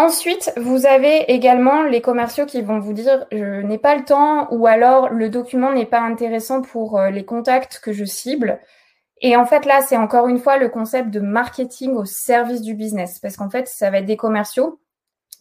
Ensuite, 0.00 0.50
vous 0.56 0.86
avez 0.86 1.30
également 1.30 1.82
les 1.82 2.00
commerciaux 2.00 2.46
qui 2.46 2.62
vont 2.62 2.78
vous 2.78 2.94
dire 2.94 3.26
je 3.30 3.60
n'ai 3.60 3.76
pas 3.76 3.94
le 3.94 4.02
temps 4.06 4.48
ou 4.50 4.66
alors 4.66 5.10
le 5.10 5.28
document 5.28 5.74
n'est 5.74 5.84
pas 5.84 6.00
intéressant 6.00 6.62
pour 6.62 6.98
euh, 6.98 7.10
les 7.10 7.26
contacts 7.26 7.80
que 7.80 7.92
je 7.92 8.06
cible. 8.06 8.60
Et 9.20 9.36
en 9.36 9.44
fait, 9.44 9.66
là, 9.66 9.82
c'est 9.82 9.98
encore 9.98 10.28
une 10.28 10.38
fois 10.38 10.56
le 10.56 10.70
concept 10.70 11.10
de 11.10 11.20
marketing 11.20 11.90
au 11.90 12.06
service 12.06 12.62
du 12.62 12.72
business 12.72 13.18
parce 13.18 13.36
qu'en 13.36 13.50
fait, 13.50 13.68
ça 13.68 13.90
va 13.90 13.98
être 13.98 14.06
des 14.06 14.16
commerciaux 14.16 14.80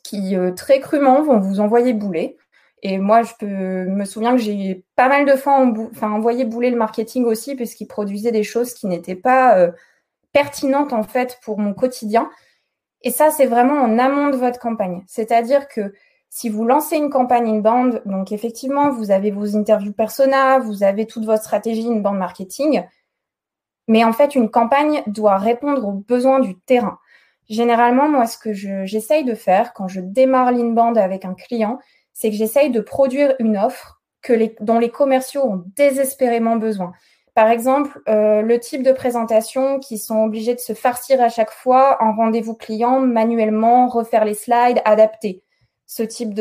qui 0.03 0.35
euh, 0.35 0.51
très 0.51 0.81
crûment 0.81 1.21
vont 1.21 1.39
vous 1.39 1.61
envoyer 1.61 1.93
bouler. 1.93 2.35
Et 2.83 2.97
moi, 2.97 3.23
je 3.23 3.31
peux, 3.39 3.45
me 3.45 4.03
souviens 4.03 4.33
que 4.35 4.41
j'ai 4.41 4.83
pas 4.97 5.07
mal 5.07 5.25
de 5.25 5.37
fois 5.37 5.53
envoyé 6.01 6.43
bouler 6.43 6.69
le 6.69 6.77
marketing 6.77 7.23
aussi, 7.23 7.55
puisqu'ils 7.55 7.87
produisaient 7.87 8.33
des 8.33 8.43
choses 8.43 8.73
qui 8.73 8.87
n'étaient 8.87 9.15
pas 9.15 9.57
euh, 9.57 9.71
pertinentes 10.33 10.91
en 10.91 11.03
fait 11.03 11.39
pour 11.43 11.59
mon 11.59 11.73
quotidien. 11.73 12.29
Et 13.01 13.11
ça, 13.11 13.31
c'est 13.31 13.45
vraiment 13.45 13.81
en 13.81 13.97
amont 13.97 14.29
de 14.29 14.35
votre 14.35 14.59
campagne. 14.59 15.03
C'est-à-dire 15.07 15.67
que 15.67 15.93
si 16.29 16.49
vous 16.49 16.65
lancez 16.65 16.97
une 16.97 17.09
campagne 17.09 17.49
inbound, 17.49 18.01
donc 18.05 18.31
effectivement, 18.31 18.91
vous 18.91 19.11
avez 19.11 19.31
vos 19.31 19.57
interviews 19.57 19.93
persona, 19.93 20.59
vous 20.59 20.83
avez 20.83 21.07
toute 21.07 21.25
votre 21.25 21.43
stratégie 21.43 21.87
inbound 21.87 22.17
marketing, 22.17 22.83
mais 23.87 24.03
en 24.03 24.13
fait, 24.13 24.35
une 24.35 24.51
campagne 24.51 25.01
doit 25.07 25.37
répondre 25.37 25.87
aux 25.87 25.93
besoins 25.93 26.39
du 26.39 26.55
terrain. 26.55 26.99
Généralement, 27.49 28.07
moi, 28.07 28.27
ce 28.27 28.37
que 28.37 28.53
j'essaye 28.53 29.25
de 29.25 29.33
faire 29.33 29.73
quand 29.73 29.87
je 29.87 29.99
démarre 29.99 30.51
l'inbound 30.51 30.95
avec 30.97 31.25
un 31.25 31.33
client, 31.33 31.79
c'est 32.13 32.29
que 32.29 32.35
j'essaye 32.35 32.69
de 32.69 32.81
produire 32.81 33.33
une 33.39 33.57
offre 33.57 33.99
que 34.21 34.33
dont 34.63 34.77
les 34.77 34.91
commerciaux 34.91 35.41
ont 35.43 35.63
désespérément 35.75 36.57
besoin. 36.57 36.91
Par 37.39 37.51
exemple, 37.51 38.01
euh, 38.09 38.41
le 38.41 38.59
type 38.59 38.83
de 38.83 38.91
présentation 38.91 39.79
qui 39.79 39.97
sont 39.97 40.25
obligés 40.25 40.55
de 40.55 40.59
se 40.59 40.73
farcir 40.73 41.21
à 41.21 41.29
chaque 41.29 41.51
fois 41.51 41.95
en 42.01 42.13
rendez-vous 42.13 42.53
client, 42.53 42.99
manuellement, 42.99 43.87
refaire 43.87 44.25
les 44.25 44.33
slides, 44.33 44.81
adapter 44.83 45.41
ce 45.85 46.03
type 46.03 46.33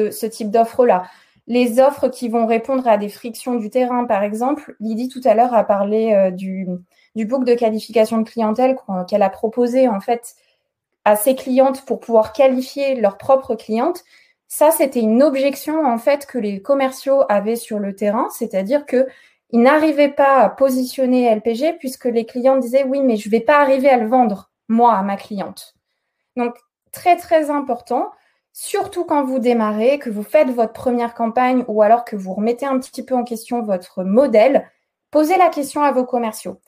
d'offre-là. 0.51 1.05
Les 1.47 1.79
offres 1.79 2.09
qui 2.09 2.29
vont 2.29 2.47
répondre 2.47 2.89
à 2.89 2.99
des 2.99 3.09
frictions 3.11 3.55
du 3.55 3.71
terrain, 3.71 4.07
par 4.07 4.25
exemple, 4.25 4.75
Lydie 4.81 5.09
tout 5.09 5.21
à 5.25 5.35
l'heure 5.35 5.55
a 5.55 5.63
parlé 5.63 6.15
euh, 6.15 6.33
du, 6.33 6.67
du 7.15 7.27
book 7.27 7.45
de 7.45 7.55
qualification 7.55 8.19
de 8.19 8.29
clientèle 8.29 8.75
qu'elle 9.07 9.23
a 9.23 9.31
proposé 9.31 9.87
en 9.87 10.01
fait 10.01 10.35
à 11.05 11.15
ses 11.15 11.37
clientes 11.37 11.85
pour 11.85 12.01
pouvoir 12.01 12.33
qualifier 12.33 12.97
leurs 12.97 13.19
propres 13.19 13.55
clientes. 13.55 14.03
Ça, 14.49 14.73
c'était 14.73 14.99
une 14.99 15.23
objection 15.23 15.87
en 15.87 15.99
fait 15.99 16.27
que 16.27 16.39
les 16.39 16.61
commerciaux 16.61 17.23
avaient 17.29 17.55
sur 17.55 17.79
le 17.79 17.95
terrain, 17.95 18.27
c'est-à-dire 18.33 18.85
que 18.85 19.07
ils 19.51 19.61
n'arrivaient 19.61 20.13
pas 20.13 20.43
à 20.43 20.49
positionner 20.49 21.35
LPG 21.35 21.79
puisque 21.79 22.05
les 22.07 22.27
clients 22.27 22.57
disaient 22.57 22.85
oui, 22.85 23.01
mais 23.03 23.17
je 23.17 23.31
vais 23.31 23.41
pas 23.41 23.61
arriver 23.61 23.89
à 23.89 23.97
le 23.97 24.09
vendre 24.09 24.51
moi 24.69 24.95
à 24.95 25.03
ma 25.03 25.17
cliente. 25.17 25.75
Donc 26.37 26.57
très 26.93 27.17
très 27.17 27.51
important, 27.51 28.11
surtout 28.53 29.05
quand 29.05 29.25
vous 29.25 29.39
démarrez, 29.39 29.99
que 29.99 30.11
vous 30.11 30.23
faites 30.23 30.51
votre 30.51 30.73
première 30.73 31.15
campagne 31.15 31.65
ou 31.69 31.83
alors 31.83 32.05
que 32.05 32.17
vous 32.17 32.35
remettez 32.35 32.67
un 32.67 32.79
petit 32.79 33.05
peu 33.05 33.15
en 33.15 33.25
question 33.25 33.63
votre 33.63 34.05
modèle, 34.05 34.69
posez 35.11 35.37
la 35.39 35.49
question 35.49 35.83
à 35.83 35.93
vos 35.93 36.05
commerciaux. 36.05 36.61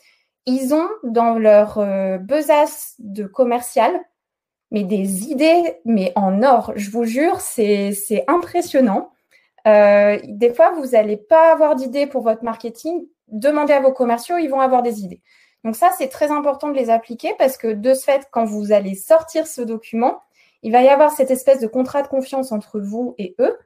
Ils 0.46 0.72
ont 0.74 0.88
dans 1.04 1.38
leur 1.38 1.78
euh, 1.78 2.18
besace 2.18 2.94
de 2.98 3.24
commercial 3.24 4.00
mais 4.70 4.84
des 4.84 5.24
idées, 5.24 5.78
mais 5.84 6.12
en 6.16 6.42
or. 6.42 6.72
Je 6.76 6.90
vous 6.90 7.04
jure, 7.04 7.40
c'est 7.40 8.24
impressionnant. 8.28 9.10
Euh, 9.66 10.18
des 10.24 10.52
fois, 10.52 10.72
vous 10.72 10.88
n'allez 10.88 11.16
pas 11.16 11.52
avoir 11.52 11.76
d'idées 11.76 12.06
pour 12.06 12.22
votre 12.22 12.44
marketing. 12.44 13.06
Demandez 13.28 13.72
à 13.72 13.80
vos 13.80 13.92
commerciaux, 13.92 14.38
ils 14.38 14.48
vont 14.48 14.60
avoir 14.60 14.82
des 14.82 15.02
idées. 15.02 15.22
Donc 15.64 15.76
ça, 15.76 15.90
c'est 15.96 16.08
très 16.08 16.30
important 16.30 16.68
de 16.68 16.74
les 16.74 16.90
appliquer 16.90 17.34
parce 17.38 17.56
que 17.56 17.68
de 17.68 17.94
ce 17.94 18.04
fait, 18.04 18.28
quand 18.30 18.44
vous 18.44 18.72
allez 18.72 18.94
sortir 18.94 19.46
ce 19.46 19.60
document, 19.60 20.20
il 20.62 20.72
va 20.72 20.82
y 20.82 20.88
avoir 20.88 21.10
cette 21.12 21.30
espèce 21.30 21.60
de 21.60 21.66
contrat 21.66 22.02
de 22.02 22.08
confiance 22.08 22.52
entre 22.52 22.80
vous 22.80 23.14
et 23.18 23.34
eux. 23.38 23.56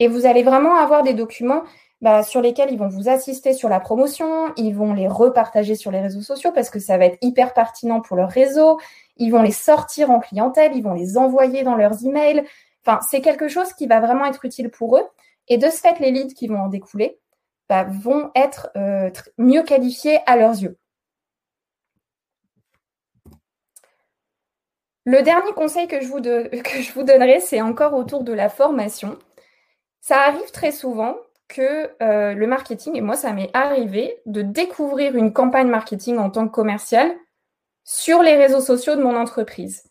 Et 0.00 0.08
vous 0.08 0.26
allez 0.26 0.42
vraiment 0.42 0.76
avoir 0.76 1.02
des 1.02 1.14
documents 1.14 1.62
bah, 2.00 2.22
sur 2.22 2.40
lesquels 2.40 2.70
ils 2.70 2.78
vont 2.78 2.88
vous 2.88 3.08
assister 3.08 3.52
sur 3.52 3.68
la 3.68 3.80
promotion, 3.80 4.52
ils 4.56 4.72
vont 4.72 4.94
les 4.94 5.08
repartager 5.08 5.74
sur 5.74 5.90
les 5.90 6.00
réseaux 6.00 6.20
sociaux 6.20 6.52
parce 6.52 6.70
que 6.70 6.78
ça 6.78 6.96
va 6.96 7.06
être 7.06 7.18
hyper 7.22 7.54
pertinent 7.54 8.00
pour 8.00 8.16
leur 8.16 8.30
réseau, 8.30 8.78
ils 9.16 9.30
vont 9.30 9.42
les 9.42 9.50
sortir 9.50 10.10
en 10.10 10.20
clientèle, 10.20 10.76
ils 10.76 10.82
vont 10.82 10.94
les 10.94 11.18
envoyer 11.18 11.64
dans 11.64 11.74
leurs 11.74 12.04
emails. 12.04 12.44
Enfin, 12.86 13.00
c'est 13.08 13.20
quelque 13.20 13.48
chose 13.48 13.72
qui 13.72 13.88
va 13.88 13.98
vraiment 13.98 14.26
être 14.26 14.44
utile 14.44 14.70
pour 14.70 14.96
eux. 14.96 15.04
Et 15.48 15.58
de 15.58 15.68
ce 15.70 15.78
fait, 15.78 15.98
les 16.00 16.10
leads 16.10 16.34
qui 16.34 16.46
vont 16.46 16.60
en 16.60 16.68
découler 16.68 17.18
bah, 17.68 17.84
vont 17.84 18.30
être 18.34 18.70
euh, 18.76 19.10
mieux 19.36 19.62
qualifiés 19.62 20.20
à 20.26 20.36
leurs 20.36 20.62
yeux. 20.62 20.78
Le 25.04 25.22
dernier 25.22 25.52
conseil 25.52 25.88
que 25.88 26.00
je 26.00 26.08
vous, 26.92 27.02
donnerai, 27.02 27.40
c'est 27.40 27.62
encore 27.62 27.94
autour 27.94 28.24
de 28.24 28.32
la 28.32 28.48
formation. 28.48 29.18
Ça 30.00 30.20
arrive 30.20 30.50
très 30.52 30.72
souvent 30.72 31.16
que 31.48 31.90
euh, 32.02 32.34
le 32.34 32.46
marketing, 32.46 32.94
et 32.94 33.00
moi 33.00 33.16
ça 33.16 33.32
m'est 33.32 33.50
arrivé, 33.54 34.20
de 34.26 34.42
découvrir 34.42 35.16
une 35.16 35.32
campagne 35.32 35.68
marketing 35.68 36.18
en 36.18 36.28
tant 36.28 36.46
que 36.46 36.52
commercial 36.52 37.10
sur 37.84 38.22
les 38.22 38.36
réseaux 38.36 38.60
sociaux 38.60 38.96
de 38.96 39.02
mon 39.02 39.16
entreprise. 39.16 39.84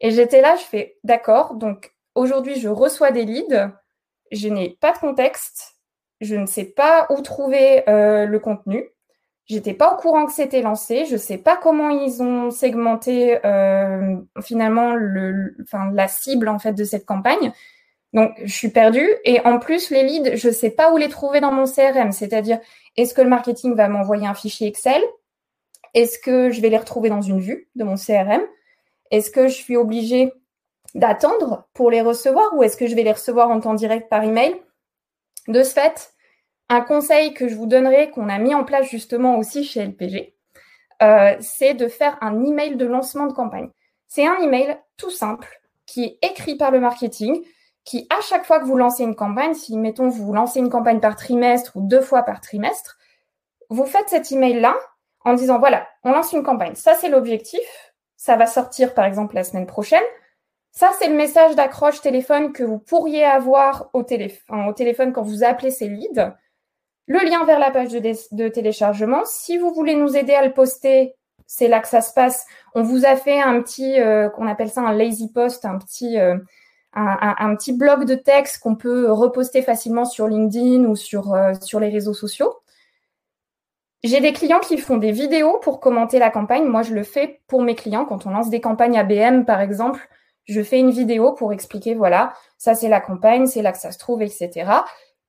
Et 0.00 0.10
j'étais 0.10 0.40
là, 0.40 0.56
je 0.56 0.64
fais 0.64 0.98
d'accord, 1.04 1.54
donc 1.54 1.94
aujourd'hui 2.16 2.58
je 2.58 2.68
reçois 2.68 3.12
des 3.12 3.24
leads, 3.24 3.70
je 4.32 4.48
n'ai 4.48 4.70
pas 4.80 4.92
de 4.92 4.98
contexte, 4.98 5.76
je 6.20 6.34
ne 6.34 6.46
sais 6.46 6.64
pas 6.64 7.06
où 7.10 7.20
trouver 7.20 7.88
euh, 7.88 8.26
le 8.26 8.38
contenu, 8.38 8.84
j'étais 9.46 9.74
pas 9.74 9.94
au 9.94 9.96
courant 9.96 10.26
que 10.26 10.32
c'était 10.32 10.62
lancé, 10.62 11.06
je 11.06 11.14
ne 11.14 11.18
sais 11.18 11.38
pas 11.38 11.56
comment 11.56 11.90
ils 11.90 12.22
ont 12.22 12.50
segmenté 12.50 13.38
euh, 13.44 14.16
finalement 14.42 14.94
la 14.94 16.08
cible 16.08 16.48
en 16.48 16.58
fait 16.58 16.72
de 16.72 16.84
cette 16.84 17.06
campagne. 17.06 17.52
Donc, 18.12 18.32
je 18.42 18.52
suis 18.52 18.70
perdue. 18.70 19.08
Et 19.24 19.40
en 19.40 19.58
plus, 19.58 19.90
les 19.90 20.02
leads, 20.02 20.36
je 20.36 20.48
ne 20.48 20.52
sais 20.52 20.70
pas 20.70 20.90
où 20.92 20.96
les 20.96 21.08
trouver 21.10 21.40
dans 21.40 21.52
mon 21.52 21.66
CRM. 21.66 22.12
C'est-à-dire, 22.12 22.58
est-ce 22.96 23.12
que 23.12 23.20
le 23.20 23.28
marketing 23.28 23.74
va 23.74 23.88
m'envoyer 23.88 24.26
un 24.26 24.32
fichier 24.32 24.68
Excel? 24.68 25.02
Est-ce 25.92 26.18
que 26.18 26.50
je 26.50 26.60
vais 26.62 26.70
les 26.70 26.78
retrouver 26.78 27.10
dans 27.10 27.20
une 27.20 27.40
vue 27.40 27.68
de 27.74 27.84
mon 27.84 27.96
CRM 27.96 28.40
Est-ce 29.10 29.30
que 29.30 29.48
je 29.48 29.54
suis 29.54 29.76
obligée 29.76 30.32
d'attendre 30.94 31.68
pour 31.74 31.90
les 31.90 32.00
recevoir 32.00 32.54
ou 32.54 32.62
est-ce 32.62 32.76
que 32.76 32.86
je 32.86 32.94
vais 32.94 33.02
les 33.02 33.12
recevoir 33.12 33.50
en 33.50 33.60
temps 33.60 33.74
direct 33.74 34.08
par 34.08 34.22
email? 34.24 34.54
De 35.48 35.62
ce 35.62 35.72
fait, 35.72 36.12
un 36.68 36.80
conseil 36.80 37.34
que 37.34 37.48
je 37.48 37.54
vous 37.54 37.66
donnerai, 37.66 38.10
qu'on 38.10 38.28
a 38.28 38.38
mis 38.38 38.54
en 38.54 38.64
place 38.64 38.88
justement 38.88 39.38
aussi 39.38 39.64
chez 39.64 39.84
LPG, 39.84 40.34
euh, 41.02 41.36
c'est 41.40 41.74
de 41.74 41.88
faire 41.88 42.18
un 42.20 42.44
email 42.44 42.76
de 42.76 42.86
lancement 42.86 43.26
de 43.26 43.32
campagne. 43.32 43.70
C'est 44.06 44.26
un 44.26 44.38
email 44.38 44.78
tout 44.96 45.10
simple 45.10 45.60
qui 45.84 46.04
est 46.04 46.18
écrit 46.22 46.56
par 46.56 46.70
le 46.70 46.80
marketing, 46.80 47.42
qui, 47.84 48.06
à 48.10 48.20
chaque 48.20 48.44
fois 48.44 48.58
que 48.58 48.64
vous 48.64 48.76
lancez 48.76 49.04
une 49.04 49.14
campagne, 49.14 49.54
si, 49.54 49.78
mettons, 49.78 50.08
vous 50.08 50.32
lancez 50.32 50.58
une 50.58 50.70
campagne 50.70 51.00
par 51.00 51.14
trimestre 51.14 51.76
ou 51.76 51.82
deux 51.82 52.00
fois 52.00 52.22
par 52.22 52.40
trimestre, 52.40 52.98
vous 53.70 53.86
faites 53.86 54.08
cet 54.08 54.32
email-là 54.32 54.76
en 55.24 55.34
disant, 55.34 55.58
voilà, 55.58 55.86
on 56.02 56.12
lance 56.12 56.32
une 56.32 56.42
campagne. 56.42 56.74
Ça, 56.74 56.94
c'est 56.94 57.08
l'objectif. 57.08 57.60
Ça 58.16 58.36
va 58.36 58.46
sortir, 58.46 58.94
par 58.94 59.04
exemple, 59.04 59.34
la 59.34 59.44
semaine 59.44 59.66
prochaine. 59.66 60.02
Ça, 60.76 60.90
c'est 60.98 61.08
le 61.08 61.16
message 61.16 61.56
d'accroche 61.56 62.02
téléphone 62.02 62.52
que 62.52 62.62
vous 62.62 62.78
pourriez 62.78 63.24
avoir 63.24 63.88
au, 63.94 64.02
téléphone, 64.02 65.14
quand 65.14 65.22
vous 65.22 65.42
appelez 65.42 65.70
ces 65.70 65.88
leads. 65.88 66.34
Le 67.06 67.18
lien 67.20 67.46
vers 67.46 67.58
la 67.58 67.70
page 67.70 67.92
de, 67.92 68.48
téléchargement. 68.48 69.24
Si 69.24 69.56
vous 69.56 69.72
voulez 69.72 69.94
nous 69.94 70.18
aider 70.18 70.34
à 70.34 70.44
le 70.44 70.52
poster, 70.52 71.14
c'est 71.46 71.68
là 71.68 71.80
que 71.80 71.88
ça 71.88 72.02
se 72.02 72.12
passe. 72.12 72.44
On 72.74 72.82
vous 72.82 73.06
a 73.06 73.16
fait 73.16 73.40
un 73.40 73.62
petit, 73.62 73.98
euh, 73.98 74.28
qu'on 74.28 74.46
appelle 74.46 74.68
ça 74.68 74.82
un 74.82 74.92
lazy 74.92 75.32
post, 75.32 75.64
un 75.64 75.78
petit, 75.78 76.18
euh, 76.18 76.36
un, 76.92 77.56
petit 77.56 77.72
bloc 77.72 78.04
de 78.04 78.14
texte 78.14 78.58
qu'on 78.58 78.76
peut 78.76 79.10
reposter 79.10 79.62
facilement 79.62 80.04
sur 80.04 80.28
LinkedIn 80.28 80.84
ou 80.84 80.94
sur, 80.94 81.32
euh, 81.32 81.54
sur 81.62 81.80
les 81.80 81.88
réseaux 81.88 82.12
sociaux. 82.12 82.54
J'ai 84.04 84.20
des 84.20 84.34
clients 84.34 84.60
qui 84.60 84.76
font 84.76 84.98
des 84.98 85.12
vidéos 85.12 85.58
pour 85.62 85.80
commenter 85.80 86.18
la 86.18 86.28
campagne. 86.28 86.66
Moi, 86.66 86.82
je 86.82 86.92
le 86.92 87.02
fais 87.02 87.40
pour 87.46 87.62
mes 87.62 87.76
clients. 87.76 88.04
Quand 88.04 88.26
on 88.26 88.30
lance 88.30 88.50
des 88.50 88.60
campagnes 88.60 88.98
ABM, 88.98 89.46
par 89.46 89.62
exemple, 89.62 90.06
je 90.46 90.62
fais 90.62 90.78
une 90.78 90.90
vidéo 90.90 91.32
pour 91.32 91.52
expliquer, 91.52 91.94
voilà, 91.94 92.32
ça 92.56 92.74
c'est 92.74 92.88
la 92.88 93.00
campagne, 93.00 93.46
c'est 93.46 93.62
là 93.62 93.72
que 93.72 93.78
ça 93.78 93.92
se 93.92 93.98
trouve, 93.98 94.22
etc. 94.22 94.70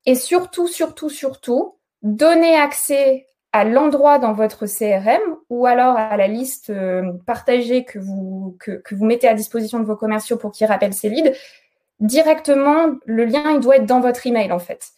Et 0.06 0.16
surtout, 0.16 0.68
surtout, 0.68 1.10
surtout, 1.10 1.76
donner 2.02 2.56
accès 2.56 3.28
à 3.52 3.64
l'endroit 3.64 4.20
dans 4.20 4.34
votre 4.34 4.66
CRM 4.68 5.22
ou 5.50 5.66
alors 5.66 5.98
à 5.98 6.16
la 6.18 6.28
liste 6.28 6.70
euh, 6.70 7.14
partagée 7.26 7.86
que 7.86 7.98
vous, 7.98 8.56
que, 8.60 8.82
vous 8.92 9.06
mettez 9.06 9.28
à 9.28 9.34
disposition 9.34 9.80
de 9.80 9.86
vos 9.86 9.96
commerciaux 9.96 10.38
pour 10.38 10.52
qu'ils 10.52 10.68
rappellent 10.68 10.94
ces 10.94 11.10
leads, 11.10 11.36
directement, 12.00 12.96
le 13.06 13.26
lien, 13.26 13.52
il 13.52 13.60
doit 13.60 13.78
être 13.78 13.86
dans 13.86 14.02
votre 14.02 14.28
email, 14.28 14.52
en 14.52 14.60
fait. 14.60 14.90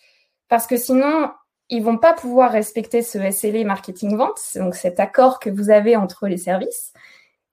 Parce 0.50 0.68
que 0.68 0.78
sinon, 0.78 1.32
ils 1.70 1.84
vont 1.84 1.98
pas 1.98 2.14
pouvoir 2.14 2.52
respecter 2.52 3.02
ce 3.02 3.32
SLA 3.32 3.64
marketing 3.64 4.18
vente, 4.18 4.42
donc 4.56 4.76
cet 4.76 5.00
accord 5.00 5.40
que 5.40 5.50
vous 5.50 5.70
avez 5.70 5.96
entre 5.96 6.28
les 6.28 6.38
services. 6.38 6.94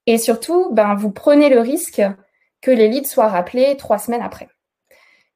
Et 0.07 0.19
surtout, 0.19 0.73
ben, 0.73 0.95
vous 0.95 1.11
prenez 1.11 1.51
le 1.51 1.61
risque 1.61 2.03
que 2.61 2.71
les 2.71 2.89
leads 2.89 3.09
soient 3.09 3.29
rappelés 3.29 3.77
trois 3.77 3.99
semaines 3.99 4.23
après. 4.23 4.49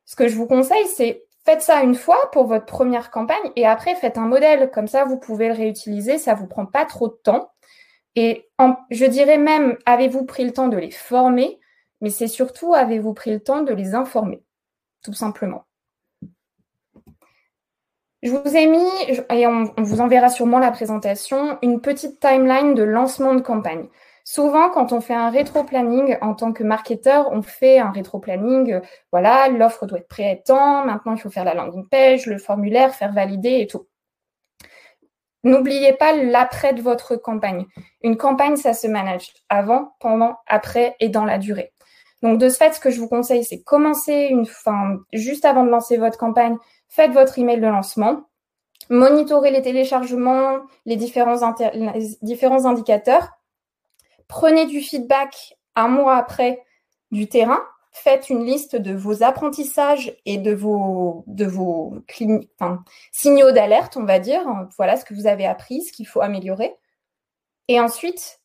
Ce 0.04 0.16
que 0.16 0.28
je 0.28 0.36
vous 0.36 0.46
conseille, 0.46 0.86
c'est 0.86 1.24
Faites 1.44 1.62
ça 1.62 1.82
une 1.82 1.94
fois 1.94 2.30
pour 2.32 2.46
votre 2.46 2.66
première 2.66 3.10
campagne 3.10 3.50
et 3.56 3.66
après 3.66 3.94
faites 3.94 4.18
un 4.18 4.26
modèle. 4.26 4.70
Comme 4.70 4.88
ça, 4.88 5.04
vous 5.04 5.18
pouvez 5.18 5.48
le 5.48 5.54
réutiliser. 5.54 6.18
Ça 6.18 6.34
vous 6.34 6.46
prend 6.46 6.66
pas 6.66 6.84
trop 6.84 7.08
de 7.08 7.18
temps. 7.24 7.50
Et 8.14 8.48
je 8.90 9.06
dirais 9.06 9.38
même, 9.38 9.78
avez-vous 9.86 10.24
pris 10.24 10.44
le 10.44 10.52
temps 10.52 10.68
de 10.68 10.76
les 10.76 10.90
former? 10.90 11.58
Mais 12.02 12.10
c'est 12.10 12.28
surtout, 12.28 12.74
avez-vous 12.74 13.14
pris 13.14 13.30
le 13.30 13.40
temps 13.40 13.62
de 13.62 13.72
les 13.72 13.94
informer? 13.94 14.42
Tout 15.02 15.14
simplement. 15.14 15.64
Je 18.22 18.32
vous 18.32 18.54
ai 18.54 18.66
mis, 18.66 18.90
et 19.30 19.46
on 19.46 19.72
vous 19.78 20.02
enverra 20.02 20.28
sûrement 20.28 20.58
la 20.58 20.70
présentation, 20.70 21.58
une 21.62 21.80
petite 21.80 22.20
timeline 22.20 22.74
de 22.74 22.82
lancement 22.82 23.34
de 23.34 23.40
campagne. 23.40 23.88
Souvent, 24.32 24.70
quand 24.70 24.92
on 24.92 25.00
fait 25.00 25.12
un 25.12 25.28
rétro-planning 25.28 26.16
en 26.20 26.34
tant 26.34 26.52
que 26.52 26.62
marketeur, 26.62 27.32
on 27.32 27.42
fait 27.42 27.80
un 27.80 27.90
rétro-planning. 27.90 28.74
Euh, 28.74 28.80
voilà, 29.10 29.48
l'offre 29.48 29.86
doit 29.86 29.98
être 29.98 30.06
prête 30.06 30.38
à 30.38 30.42
temps. 30.42 30.84
Maintenant, 30.84 31.16
il 31.16 31.20
faut 31.20 31.30
faire 31.30 31.44
la 31.44 31.52
landing 31.52 31.88
page, 31.88 32.26
le 32.26 32.38
formulaire, 32.38 32.94
faire 32.94 33.12
valider 33.12 33.58
et 33.58 33.66
tout. 33.66 33.88
N'oubliez 35.42 35.94
pas 35.94 36.12
l'après 36.12 36.74
de 36.74 36.80
votre 36.80 37.16
campagne. 37.16 37.66
Une 38.04 38.16
campagne, 38.16 38.54
ça 38.54 38.72
se 38.72 38.86
manage 38.86 39.32
avant, 39.48 39.96
pendant, 39.98 40.36
après 40.46 40.94
et 41.00 41.08
dans 41.08 41.24
la 41.24 41.38
durée. 41.38 41.72
Donc, 42.22 42.38
de 42.38 42.48
ce 42.48 42.56
fait, 42.56 42.72
ce 42.72 42.78
que 42.78 42.90
je 42.90 43.00
vous 43.00 43.08
conseille, 43.08 43.42
c'est 43.42 43.64
commencer 43.64 44.28
une 44.30 44.46
juste 45.12 45.44
avant 45.44 45.64
de 45.64 45.70
lancer 45.70 45.96
votre 45.96 46.18
campagne, 46.18 46.56
faites 46.88 47.10
votre 47.10 47.36
email 47.40 47.58
de 47.58 47.66
lancement, 47.66 48.28
monitorez 48.90 49.50
les 49.50 49.62
téléchargements, 49.62 50.58
les 50.86 50.94
différents 50.94 51.42
indicateurs 52.64 53.39
Prenez 54.30 54.66
du 54.66 54.80
feedback 54.80 55.58
un 55.74 55.88
mois 55.88 56.16
après 56.16 56.64
du 57.10 57.28
terrain, 57.28 57.60
faites 57.90 58.30
une 58.30 58.44
liste 58.44 58.76
de 58.76 58.94
vos 58.94 59.24
apprentissages 59.24 60.16
et 60.24 60.38
de 60.38 60.52
vos, 60.52 61.24
de 61.26 61.50
signaux 63.10 63.50
d'alerte, 63.50 63.96
on 63.96 64.04
va 64.04 64.20
dire. 64.20 64.42
Voilà 64.76 64.96
ce 64.96 65.04
que 65.04 65.14
vous 65.14 65.26
avez 65.26 65.46
appris, 65.46 65.82
ce 65.82 65.92
qu'il 65.92 66.06
faut 66.06 66.20
améliorer. 66.20 66.76
Et 67.66 67.80
ensuite, 67.80 68.40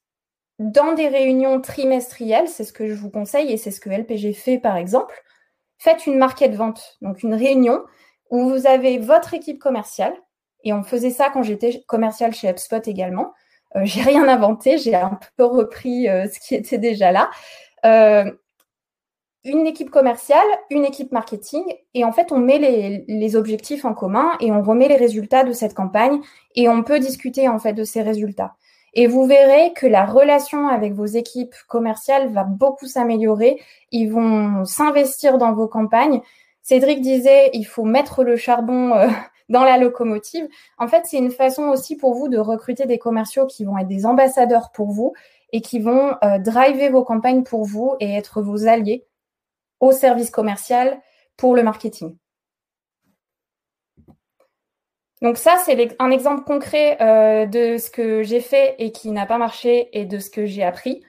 dans 0.57 0.93
des 0.93 1.07
réunions 1.07 1.61
trimestrielles, 1.61 2.47
c'est 2.47 2.63
ce 2.63 2.73
que 2.73 2.87
je 2.87 2.95
vous 2.95 3.11
conseille 3.11 3.51
et 3.51 3.57
c'est 3.57 3.69
ce 3.69 3.79
que 3.79 3.91
LPG 3.91 4.33
fait 4.33 4.57
par 4.57 4.77
exemple, 4.77 5.15
faites 5.77 6.07
une 6.07 6.17
marquette 6.17 6.55
vente, 6.55 6.97
donc 7.01 7.21
une 7.21 7.35
réunion 7.35 7.83
où 8.31 8.49
vous 8.49 8.65
avez 8.65 8.97
votre 8.97 9.35
équipe 9.35 9.59
commerciale. 9.59 10.15
Et 10.63 10.73
on 10.73 10.81
faisait 10.81 11.11
ça 11.11 11.29
quand 11.29 11.43
j'étais 11.43 11.83
commercial 11.85 12.33
chez 12.33 12.49
HubSpot 12.49 12.81
également. 12.87 13.33
Euh, 13.75 13.81
j'ai 13.83 14.01
rien 14.01 14.27
inventé, 14.27 14.77
j'ai 14.77 14.95
un 14.95 15.19
peu 15.37 15.45
repris 15.45 16.07
euh, 16.07 16.27
ce 16.31 16.39
qui 16.39 16.55
était 16.55 16.77
déjà 16.77 17.11
là. 17.11 17.29
Euh, 17.85 18.31
une 19.43 19.67
équipe 19.67 19.91
commerciale, 19.91 20.45
une 20.71 20.85
équipe 20.85 21.11
marketing, 21.11 21.63
et 21.93 22.03
en 22.03 22.11
fait, 22.11 22.31
on 22.31 22.39
met 22.39 22.57
les, 23.07 23.35
objectifs 23.35 23.85
en 23.85 23.93
commun 23.93 24.31
et 24.39 24.51
on 24.51 24.63
remet 24.63 24.87
les 24.87 24.95
résultats 24.95 25.43
de 25.43 25.51
cette 25.51 25.75
campagne 25.75 26.19
et 26.55 26.67
on 26.67 26.81
peut 26.81 26.99
discuter 26.99 27.47
en 27.47 27.59
fait 27.59 27.73
de 27.73 27.83
ces 27.83 28.01
résultats. 28.01 28.55
Et 28.95 29.05
vous 29.05 29.25
verrez 29.27 29.73
que 29.73 29.85
la 29.85 30.05
relation 30.05 30.67
avec 30.67 30.93
vos 30.93 31.05
équipes 31.05 31.53
commerciales 31.67 32.31
va 32.31 32.43
beaucoup 32.43 32.87
s'améliorer. 32.87 33.61
Ils 33.91 34.07
vont 34.07 34.65
s'investir 34.65 35.37
dans 35.37 35.53
vos 35.53 35.67
campagnes. 35.67 36.21
Cédric 36.63 37.01
disait, 37.01 37.51
il 37.53 37.65
faut 37.65 37.83
mettre 37.83 38.23
le 38.23 38.37
charbon 38.37 38.93
dans 39.49 39.63
la 39.63 39.77
locomotive. 39.77 40.47
En 40.77 40.87
fait, 40.87 41.05
c'est 41.05 41.17
une 41.17 41.31
façon 41.31 41.63
aussi 41.63 41.95
pour 41.95 42.13
vous 42.13 42.27
de 42.27 42.37
recruter 42.37 42.85
des 42.85 42.97
commerciaux 42.97 43.45
qui 43.45 43.65
vont 43.65 43.77
être 43.77 43.87
des 43.87 44.05
ambassadeurs 44.05 44.71
pour 44.71 44.91
vous 44.91 45.13
et 45.51 45.61
qui 45.61 45.79
vont 45.79 46.15
euh, 46.23 46.39
driver 46.39 46.89
vos 46.89 47.03
campagnes 47.03 47.43
pour 47.43 47.65
vous 47.65 47.95
et 47.99 48.13
être 48.13 48.41
vos 48.41 48.67
alliés 48.67 49.05
au 49.79 49.91
service 49.91 50.29
commercial 50.29 50.99
pour 51.37 51.55
le 51.55 51.63
marketing. 51.63 52.17
Donc 55.21 55.37
ça, 55.37 55.57
c'est 55.63 55.95
un 55.99 56.11
exemple 56.11 56.43
concret 56.43 56.97
euh, 57.01 57.45
de 57.45 57.77
ce 57.77 57.89
que 57.89 58.23
j'ai 58.23 58.41
fait 58.41 58.75
et 58.79 58.91
qui 58.91 59.11
n'a 59.11 59.25
pas 59.25 59.37
marché 59.37 59.89
et 59.97 60.05
de 60.05 60.19
ce 60.19 60.29
que 60.29 60.45
j'ai 60.45 60.63
appris. 60.63 61.03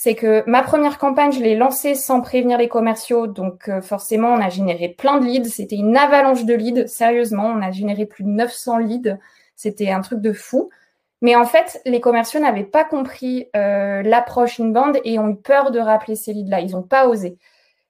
C'est 0.00 0.14
que 0.14 0.48
ma 0.48 0.62
première 0.62 0.96
campagne, 0.96 1.32
je 1.32 1.40
l'ai 1.40 1.56
lancée 1.56 1.96
sans 1.96 2.20
prévenir 2.20 2.56
les 2.56 2.68
commerciaux. 2.68 3.26
Donc 3.26 3.68
euh, 3.68 3.82
forcément, 3.82 4.28
on 4.28 4.40
a 4.40 4.48
généré 4.48 4.90
plein 4.90 5.18
de 5.18 5.26
leads. 5.26 5.50
C'était 5.50 5.74
une 5.74 5.96
avalanche 5.96 6.44
de 6.44 6.54
leads. 6.54 6.86
Sérieusement, 6.86 7.46
on 7.46 7.60
a 7.60 7.72
généré 7.72 8.06
plus 8.06 8.22
de 8.22 8.28
900 8.28 8.78
leads. 8.78 9.18
C'était 9.56 9.90
un 9.90 10.00
truc 10.00 10.20
de 10.20 10.32
fou. 10.32 10.70
Mais 11.20 11.34
en 11.34 11.44
fait, 11.44 11.82
les 11.84 12.00
commerciaux 12.00 12.38
n'avaient 12.38 12.62
pas 12.62 12.84
compris 12.84 13.48
euh, 13.56 14.02
l'approche 14.04 14.60
inbound 14.60 15.00
et 15.02 15.18
ont 15.18 15.30
eu 15.30 15.36
peur 15.36 15.72
de 15.72 15.80
rappeler 15.80 16.14
ces 16.14 16.32
leads-là. 16.32 16.60
Ils 16.60 16.70
n'ont 16.70 16.82
pas 16.82 17.08
osé. 17.08 17.36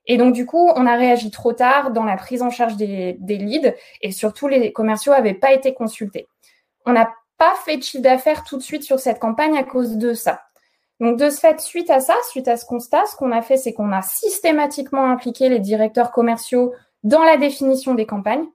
Et 0.07 0.17
donc, 0.17 0.33
du 0.33 0.47
coup, 0.47 0.71
on 0.77 0.87
a 0.87 0.97
réagi 0.97 1.31
trop 1.31 1.53
tard 1.53 1.91
dans 1.91 2.05
la 2.05 2.17
prise 2.17 2.41
en 2.41 2.49
charge 2.49 2.77
des, 2.77 3.19
leads 3.21 3.75
et 4.00 4.12
surtout, 4.12 4.49
les 4.49 4.73
commerciaux 4.73 5.12
n'avaient 5.12 5.35
pas 5.35 5.53
été 5.53 5.75
consultés. 5.75 6.27
On 6.87 6.93
n'a 6.93 7.12
pas 7.37 7.53
fait 7.67 7.77
de 7.77 7.83
chiffre 7.83 8.03
d'affaires 8.03 8.45
tout 8.45 8.57
de 8.57 8.62
suite 8.62 8.83
sur 8.83 8.99
cette 8.99 9.19
campagne 9.19 9.59
à 9.59 9.62
cause 9.62 9.99
de 9.99 10.15
ça. 10.15 10.48
Donc, 11.00 11.17
de 11.17 11.31
ce 11.31 11.38
fait, 11.38 11.61
suite 11.61 11.90
à 11.90 12.00
ça, 12.00 12.14
suite 12.31 12.49
à 12.49 12.57
ce 12.57 12.67
constat, 12.67 13.07
ce 13.07 13.17
qu'on 13.17 13.31
a 13.31 13.43
fait, 13.43 13.57
c'est 13.57 13.73
qu'on 13.73 13.93
a 13.93 14.02
systématiquement 14.02 15.05
impliqué 15.05 15.49
les 15.49 15.61
directeurs 15.61 16.11
commerciaux 16.11 16.73
dans 17.05 17.23
la 17.23 17.37
définition 17.37 17.95
des 17.95 18.07
campagnes. 18.07 18.47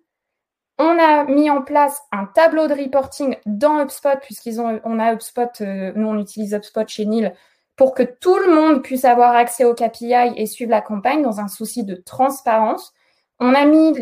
On 0.80 0.98
a 1.00 1.26
mis 1.26 1.50
en 1.50 1.62
place 1.62 2.02
un 2.12 2.26
tableau 2.26 2.68
de 2.68 2.74
reporting 2.74 3.38
dans 3.46 3.80
HubSpot, 3.80 4.20
puisqu'ils 4.22 4.60
ont, 4.60 4.80
on 4.84 5.00
a 5.00 5.14
HubSpot, 5.14 5.62
euh, 5.62 5.94
nous 5.96 6.08
on 6.08 6.20
utilise 6.20 6.54
HubSpot 6.54 6.88
chez 6.88 7.06
Nil 7.06 7.34
pour 7.76 7.94
que 7.94 8.04
tout 8.04 8.38
le 8.38 8.54
monde 8.54 8.82
puisse 8.82 9.06
avoir 9.06 9.36
accès 9.36 9.66
au 9.66 9.74
KPI 9.74 10.34
et 10.36 10.46
suivre 10.46 10.72
la 10.72 10.82
campagne 10.82 11.22
dans 11.22 11.40
un 11.40 11.48
souci 11.48 11.84
de 11.84 11.96
transparence. 11.96 12.94
On 13.40 13.54
a 13.54 13.66
mis 13.66 13.94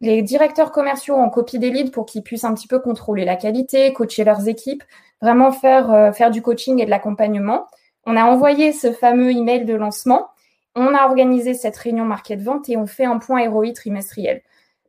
les, 0.00 0.22
directeurs 0.22 0.70
commerciaux 0.70 1.16
en 1.16 1.28
copie 1.28 1.58
des 1.58 1.70
leads 1.70 1.90
pour 1.90 2.06
qu'ils 2.06 2.22
puissent 2.22 2.44
un 2.44 2.54
petit 2.54 2.68
peu 2.68 2.78
contrôler 2.78 3.24
la 3.24 3.36
qualité, 3.36 3.92
coacher 3.92 4.24
leurs 4.24 4.46
équipes, 4.48 4.84
vraiment 5.20 5.50
faire, 5.50 5.92
euh, 5.92 6.12
faire 6.12 6.30
du 6.30 6.42
coaching 6.42 6.80
et 6.80 6.84
de 6.84 6.90
l'accompagnement. 6.90 7.66
On 8.04 8.16
a 8.16 8.24
envoyé 8.24 8.72
ce 8.72 8.92
fameux 8.92 9.30
email 9.30 9.64
de 9.64 9.74
lancement. 9.74 10.28
On 10.74 10.94
a 10.94 11.06
organisé 11.06 11.54
cette 11.54 11.76
réunion 11.76 12.04
market 12.04 12.40
vente 12.40 12.68
et 12.68 12.76
on 12.76 12.86
fait 12.86 13.04
un 13.04 13.18
point 13.18 13.48
ROI 13.48 13.72
trimestriel. 13.72 14.42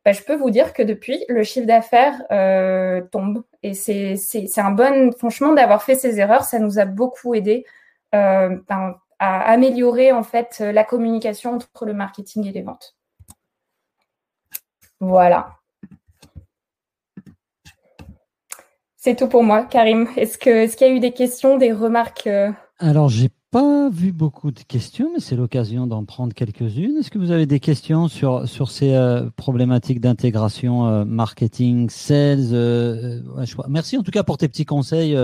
Ben, 0.04 0.14
je 0.14 0.22
peux 0.22 0.34
vous 0.34 0.50
dire 0.50 0.72
que 0.72 0.82
depuis, 0.82 1.24
le 1.28 1.42
chiffre 1.42 1.66
d'affaires 1.66 2.22
euh, 2.30 3.02
tombe. 3.12 3.44
Et 3.62 3.74
c'est 3.74 4.16
un 4.56 4.70
bon, 4.70 5.12
franchement, 5.12 5.52
d'avoir 5.52 5.82
fait 5.82 5.96
ces 5.96 6.18
erreurs, 6.20 6.44
ça 6.44 6.58
nous 6.58 6.78
a 6.78 6.86
beaucoup 6.86 7.34
aidé 7.34 7.66
euh, 8.14 8.56
ben, 8.68 8.94
à 9.18 9.50
améliorer 9.50 10.12
en 10.12 10.22
fait 10.22 10.60
la 10.60 10.84
communication 10.84 11.54
entre 11.54 11.84
le 11.84 11.92
marketing 11.92 12.46
et 12.46 12.52
les 12.52 12.62
ventes. 12.62 12.96
Voilà. 15.00 15.60
C'est 18.96 19.16
tout 19.16 19.28
pour 19.28 19.42
moi, 19.42 19.64
Karim. 19.64 20.08
Est-ce 20.16 20.36
qu'il 20.36 20.86
y 20.86 20.90
a 20.90 20.94
eu 20.94 21.00
des 21.00 21.12
questions, 21.12 21.56
des 21.56 21.72
remarques 21.72 22.26
euh? 22.26 22.52
Alors, 22.82 23.10
j'ai 23.10 23.28
pas 23.50 23.90
vu 23.90 24.10
beaucoup 24.10 24.50
de 24.52 24.60
questions, 24.60 25.10
mais 25.12 25.20
c'est 25.20 25.36
l'occasion 25.36 25.86
d'en 25.86 26.06
prendre 26.06 26.32
quelques-unes. 26.32 26.96
Est-ce 26.96 27.10
que 27.10 27.18
vous 27.18 27.30
avez 27.30 27.44
des 27.44 27.60
questions 27.60 28.08
sur 28.08 28.48
sur 28.48 28.70
ces 28.70 28.94
euh, 28.94 29.28
problématiques 29.36 30.00
d'intégration 30.00 31.04
marketing, 31.04 31.90
sales 31.90 33.22
Merci 33.68 33.98
en 33.98 34.02
tout 34.02 34.10
cas 34.10 34.22
pour 34.22 34.38
tes 34.38 34.48
petits 34.48 34.64
conseils. 34.64 35.14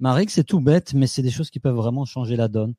Marie, 0.00 0.24
c'est 0.28 0.44
tout 0.44 0.60
bête, 0.60 0.94
mais 0.94 1.06
c'est 1.06 1.20
des 1.20 1.30
choses 1.30 1.50
qui 1.50 1.60
peuvent 1.60 1.76
vraiment 1.76 2.06
changer 2.06 2.34
la 2.34 2.48
donne. 2.48 2.72